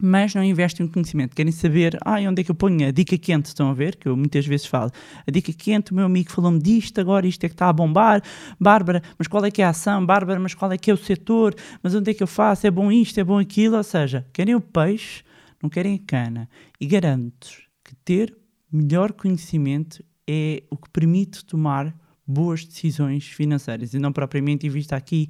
mas 0.00 0.34
não 0.34 0.44
investem 0.44 0.86
no 0.86 0.92
conhecimento. 0.92 1.34
Querem 1.34 1.52
saber, 1.52 1.98
ah, 2.04 2.20
onde 2.20 2.40
é 2.40 2.44
que 2.44 2.50
eu 2.50 2.54
ponho 2.54 2.86
a 2.86 2.90
dica 2.90 3.18
quente, 3.18 3.46
estão 3.46 3.68
a 3.68 3.74
ver? 3.74 3.96
Que 3.96 4.08
eu 4.08 4.16
muitas 4.16 4.46
vezes 4.46 4.66
falo, 4.66 4.90
a 5.26 5.30
dica 5.30 5.52
quente, 5.52 5.92
o 5.92 5.94
meu 5.94 6.06
amigo 6.06 6.30
falou-me 6.30 6.60
disto, 6.60 7.00
agora 7.00 7.26
isto 7.26 7.44
é 7.44 7.48
que 7.48 7.54
está 7.54 7.68
a 7.68 7.72
bombar, 7.72 8.22
Bárbara, 8.58 9.02
mas 9.18 9.26
qual 9.26 9.44
é 9.44 9.50
que 9.50 9.60
é 9.60 9.64
a 9.64 9.70
ação? 9.70 10.04
Bárbara, 10.06 10.38
mas 10.38 10.54
qual 10.54 10.70
é 10.72 10.78
que 10.78 10.90
é 10.90 10.94
o 10.94 10.96
setor? 10.96 11.54
Mas 11.82 11.94
onde 11.94 12.10
é 12.10 12.14
que 12.14 12.22
eu 12.22 12.28
faço? 12.28 12.66
É 12.66 12.70
bom 12.70 12.92
isto, 12.92 13.18
é 13.18 13.24
bom 13.24 13.38
aquilo? 13.38 13.76
Ou 13.76 13.82
seja, 13.82 14.24
querem 14.32 14.54
o 14.54 14.60
peixe, 14.60 15.22
não 15.62 15.70
querem 15.70 15.98
cana. 15.98 16.48
E 16.80 16.86
garanto 16.86 17.48
que 17.84 17.94
ter 17.96 18.36
melhor 18.70 19.12
conhecimento 19.12 20.04
é 20.26 20.62
o 20.70 20.76
que 20.76 20.90
permite 20.90 21.44
tomar 21.44 21.94
boas 22.26 22.64
decisões 22.64 23.26
financeiras 23.26 23.94
e 23.94 23.98
não 23.98 24.12
propriamente 24.12 24.66
em 24.66 24.70
vista 24.70 24.94
aqui 24.94 25.28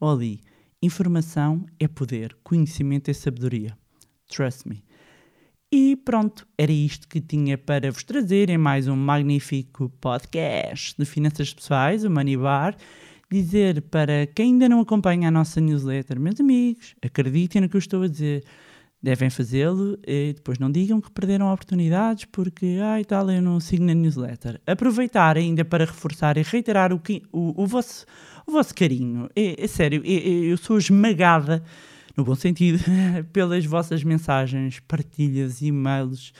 ou 0.00 0.10
ali. 0.10 0.40
Informação 0.82 1.66
é 1.78 1.86
poder, 1.86 2.36
conhecimento 2.42 3.10
é 3.10 3.14
sabedoria. 3.14 3.76
Trust 4.28 4.68
me. 4.68 4.82
E 5.72 5.94
pronto, 5.94 6.48
era 6.58 6.72
isto 6.72 7.06
que 7.06 7.20
tinha 7.20 7.56
para 7.56 7.92
vos 7.92 8.02
trazer 8.02 8.50
em 8.50 8.58
mais 8.58 8.88
um 8.88 8.96
magnífico 8.96 9.88
podcast 10.00 10.96
de 10.98 11.04
finanças 11.04 11.54
pessoais, 11.54 12.02
o 12.02 12.10
Money 12.10 12.36
Bar. 12.36 12.76
Dizer 13.30 13.82
para 13.82 14.26
quem 14.26 14.54
ainda 14.54 14.68
não 14.68 14.80
acompanha 14.80 15.28
a 15.28 15.30
nossa 15.30 15.60
newsletter, 15.60 16.18
meus 16.18 16.40
amigos, 16.40 16.96
acreditem 17.00 17.62
no 17.62 17.68
que 17.68 17.76
eu 17.76 17.78
estou 17.78 18.02
a 18.02 18.08
dizer, 18.08 18.44
devem 19.02 19.30
fazê-lo 19.30 19.98
e 20.06 20.34
depois 20.34 20.58
não 20.58 20.70
digam 20.70 21.00
que 21.00 21.10
perderam 21.10 21.52
oportunidades 21.52 22.26
porque, 22.26 22.78
ai 22.82 23.04
tal, 23.04 23.30
eu 23.30 23.40
não 23.40 23.58
sigo 23.58 23.84
na 23.84 23.94
newsletter. 23.94 24.60
Aproveitar 24.66 25.36
ainda 25.36 25.64
para 25.64 25.84
reforçar 25.84 26.36
e 26.36 26.42
reiterar 26.42 26.92
o, 26.92 27.00
o, 27.32 27.62
o, 27.62 27.66
vosso, 27.66 28.04
o 28.46 28.52
vosso 28.52 28.74
carinho. 28.74 29.28
É, 29.34 29.64
é 29.64 29.66
sério, 29.66 30.02
é, 30.04 30.12
é, 30.12 30.52
eu 30.52 30.56
sou 30.56 30.76
esmagada 30.76 31.62
no 32.16 32.24
bom 32.24 32.34
sentido, 32.34 32.78
pelas 33.32 33.64
vossas 33.64 34.04
mensagens, 34.04 34.80
partilhas, 34.80 35.62
e-mails, 35.62 36.32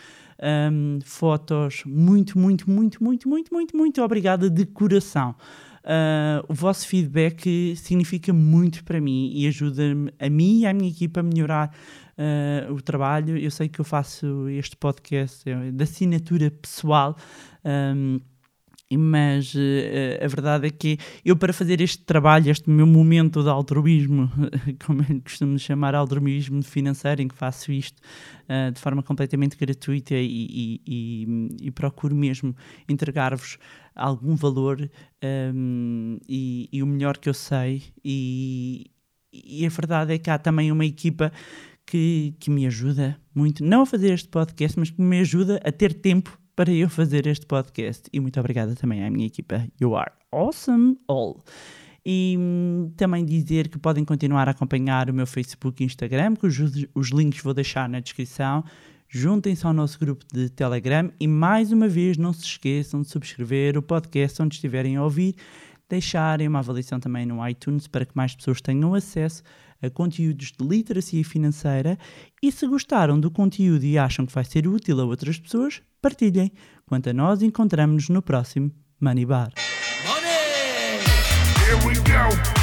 um, 0.72 0.98
fotos. 1.04 1.82
Muito, 1.86 2.38
muito, 2.38 2.70
muito, 2.70 3.02
muito, 3.02 3.28
muito, 3.28 3.54
muito, 3.54 3.76
muito 3.76 4.02
obrigada 4.02 4.50
de 4.50 4.66
coração. 4.66 5.34
Uh, 5.82 6.44
o 6.46 6.54
vosso 6.54 6.86
feedback 6.86 7.74
significa 7.74 8.34
muito 8.34 8.84
para 8.84 9.00
mim 9.00 9.32
e 9.34 9.46
ajuda-me 9.46 10.12
a 10.18 10.28
mim 10.28 10.60
e 10.60 10.66
à 10.66 10.74
minha 10.74 10.90
equipa 10.90 11.20
a 11.20 11.22
melhorar 11.22 11.74
uh, 12.20 12.72
o 12.72 12.80
trabalho. 12.83 13.37
Eu 13.37 13.50
sei 13.50 13.68
que 13.68 13.80
eu 13.80 13.85
faço 13.85 14.48
este 14.50 14.76
podcast 14.76 15.48
é, 15.48 15.70
da 15.72 15.85
assinatura 15.85 16.50
pessoal. 16.50 17.16
Um, 17.64 18.20
mas 18.92 19.54
uh, 19.54 20.24
a 20.24 20.26
verdade 20.26 20.66
é 20.66 20.70
que 20.70 20.98
eu, 21.24 21.37
para 21.37 21.52
fazer 21.52 21.80
este 21.80 22.02
trabalho, 22.02 22.50
este 22.50 22.68
meu 22.68 22.88
momento 22.88 23.40
de 23.40 23.48
altruísmo, 23.48 24.28
como 24.85 25.02
eu 25.09 25.20
costumo 25.22 25.56
chamar 25.61 25.94
altruísmo 25.94 26.61
financeiro, 26.64 27.22
em 27.22 27.28
que 27.28 27.35
faço 27.37 27.70
isto 27.70 28.00
uh, 28.48 28.72
de 28.72 28.80
forma 28.80 29.00
completamente 29.00 29.56
gratuita 29.56 30.16
e, 30.16 30.26
e, 30.26 30.80
e, 30.87 31.66
e 31.66 31.70
procuro 31.70 32.16
mesmo 32.16 32.54
entregar-vos 32.88 33.59
algum 33.94 34.35
valor 34.35 34.80
um, 35.22 36.18
ehm, 36.18 36.18
e, 36.28 36.83
o 36.83 36.87
melhor 36.87 37.16
que 37.16 37.28
eu 37.28 37.35
sei. 37.35 37.85
E, 38.04 38.90
a 39.64 39.68
verdade 39.68 40.14
é 40.14 40.18
que 40.18 40.28
há 40.28 40.38
também 40.38 40.72
uma 40.72 40.85
equipa 40.85 41.33
que, 41.90 42.37
que 42.38 42.50
me 42.50 42.68
ajuda 42.68 43.18
muito, 43.35 43.64
não 43.64 43.83
a 43.83 43.87
fazer 43.87 44.12
este 44.12 44.29
podcast, 44.29 44.79
mas 44.79 44.90
que 44.90 45.03
me 45.03 45.18
ajuda 45.18 45.61
a 45.64 45.72
ter 45.72 45.92
tempo 45.92 46.38
para 46.55 46.70
eu 46.70 46.88
fazer 46.88 47.26
este 47.26 47.44
podcast. 47.46 48.09
E 48.12 48.20
muito 48.20 48.38
obrigada 48.38 48.76
também 48.76 49.05
à 49.05 49.11
minha 49.11 49.26
equipa. 49.26 49.66
You 49.81 49.96
are 49.96 50.12
awesome 50.31 50.96
all. 51.09 51.42
E 52.07 52.37
hum, 52.38 52.92
também 52.96 53.24
dizer 53.24 53.68
que 53.68 53.76
podem 53.76 54.05
continuar 54.05 54.46
a 54.46 54.53
acompanhar 54.53 55.11
o 55.11 55.12
meu 55.12 55.26
Facebook 55.26 55.83
e 55.83 55.87
Instagram, 55.87 56.37
que 56.37 56.46
os, 56.46 56.59
os 56.94 57.09
links 57.09 57.42
vou 57.42 57.53
deixar 57.53 57.88
na 57.88 57.98
descrição. 57.98 58.62
Juntem-se 59.09 59.66
ao 59.66 59.72
nosso 59.72 59.98
grupo 59.98 60.24
de 60.33 60.48
Telegram 60.48 61.11
e 61.18 61.26
mais 61.26 61.72
uma 61.72 61.88
vez 61.88 62.16
não 62.16 62.33
se 62.33 62.44
esqueçam 62.44 63.03
de 63.03 63.09
subscrever 63.09 63.76
o 63.76 63.83
podcast 63.83 64.40
onde 64.40 64.55
estiverem 64.55 64.94
a 64.94 65.03
ouvir, 65.03 65.35
deixarem 65.88 66.46
uma 66.46 66.61
avaliação 66.61 67.00
também 67.00 67.26
no 67.26 67.44
iTunes 67.48 67.88
para 67.88 68.05
que 68.07 68.12
mais 68.14 68.37
pessoas 68.37 68.61
tenham 68.61 68.94
acesso 68.94 69.42
a 69.82 69.90
conteúdos 69.90 70.52
de 70.52 70.66
literacia 70.66 71.24
financeira 71.24 71.98
e 72.42 72.50
se 72.52 72.66
gostaram 72.66 73.18
do 73.18 73.30
conteúdo 73.30 73.84
e 73.84 73.98
acham 73.98 74.26
que 74.26 74.32
vai 74.32 74.44
ser 74.44 74.66
útil 74.66 75.00
a 75.00 75.04
outras 75.04 75.38
pessoas, 75.38 75.82
partilhem. 76.00 76.52
Quanto 76.86 77.10
a 77.10 77.12
nós, 77.12 77.42
encontramos-nos 77.42 78.08
no 78.08 78.22
próximo 78.22 78.70
Money 79.00 79.26
Bar. 79.26 79.52
Here 82.10 82.59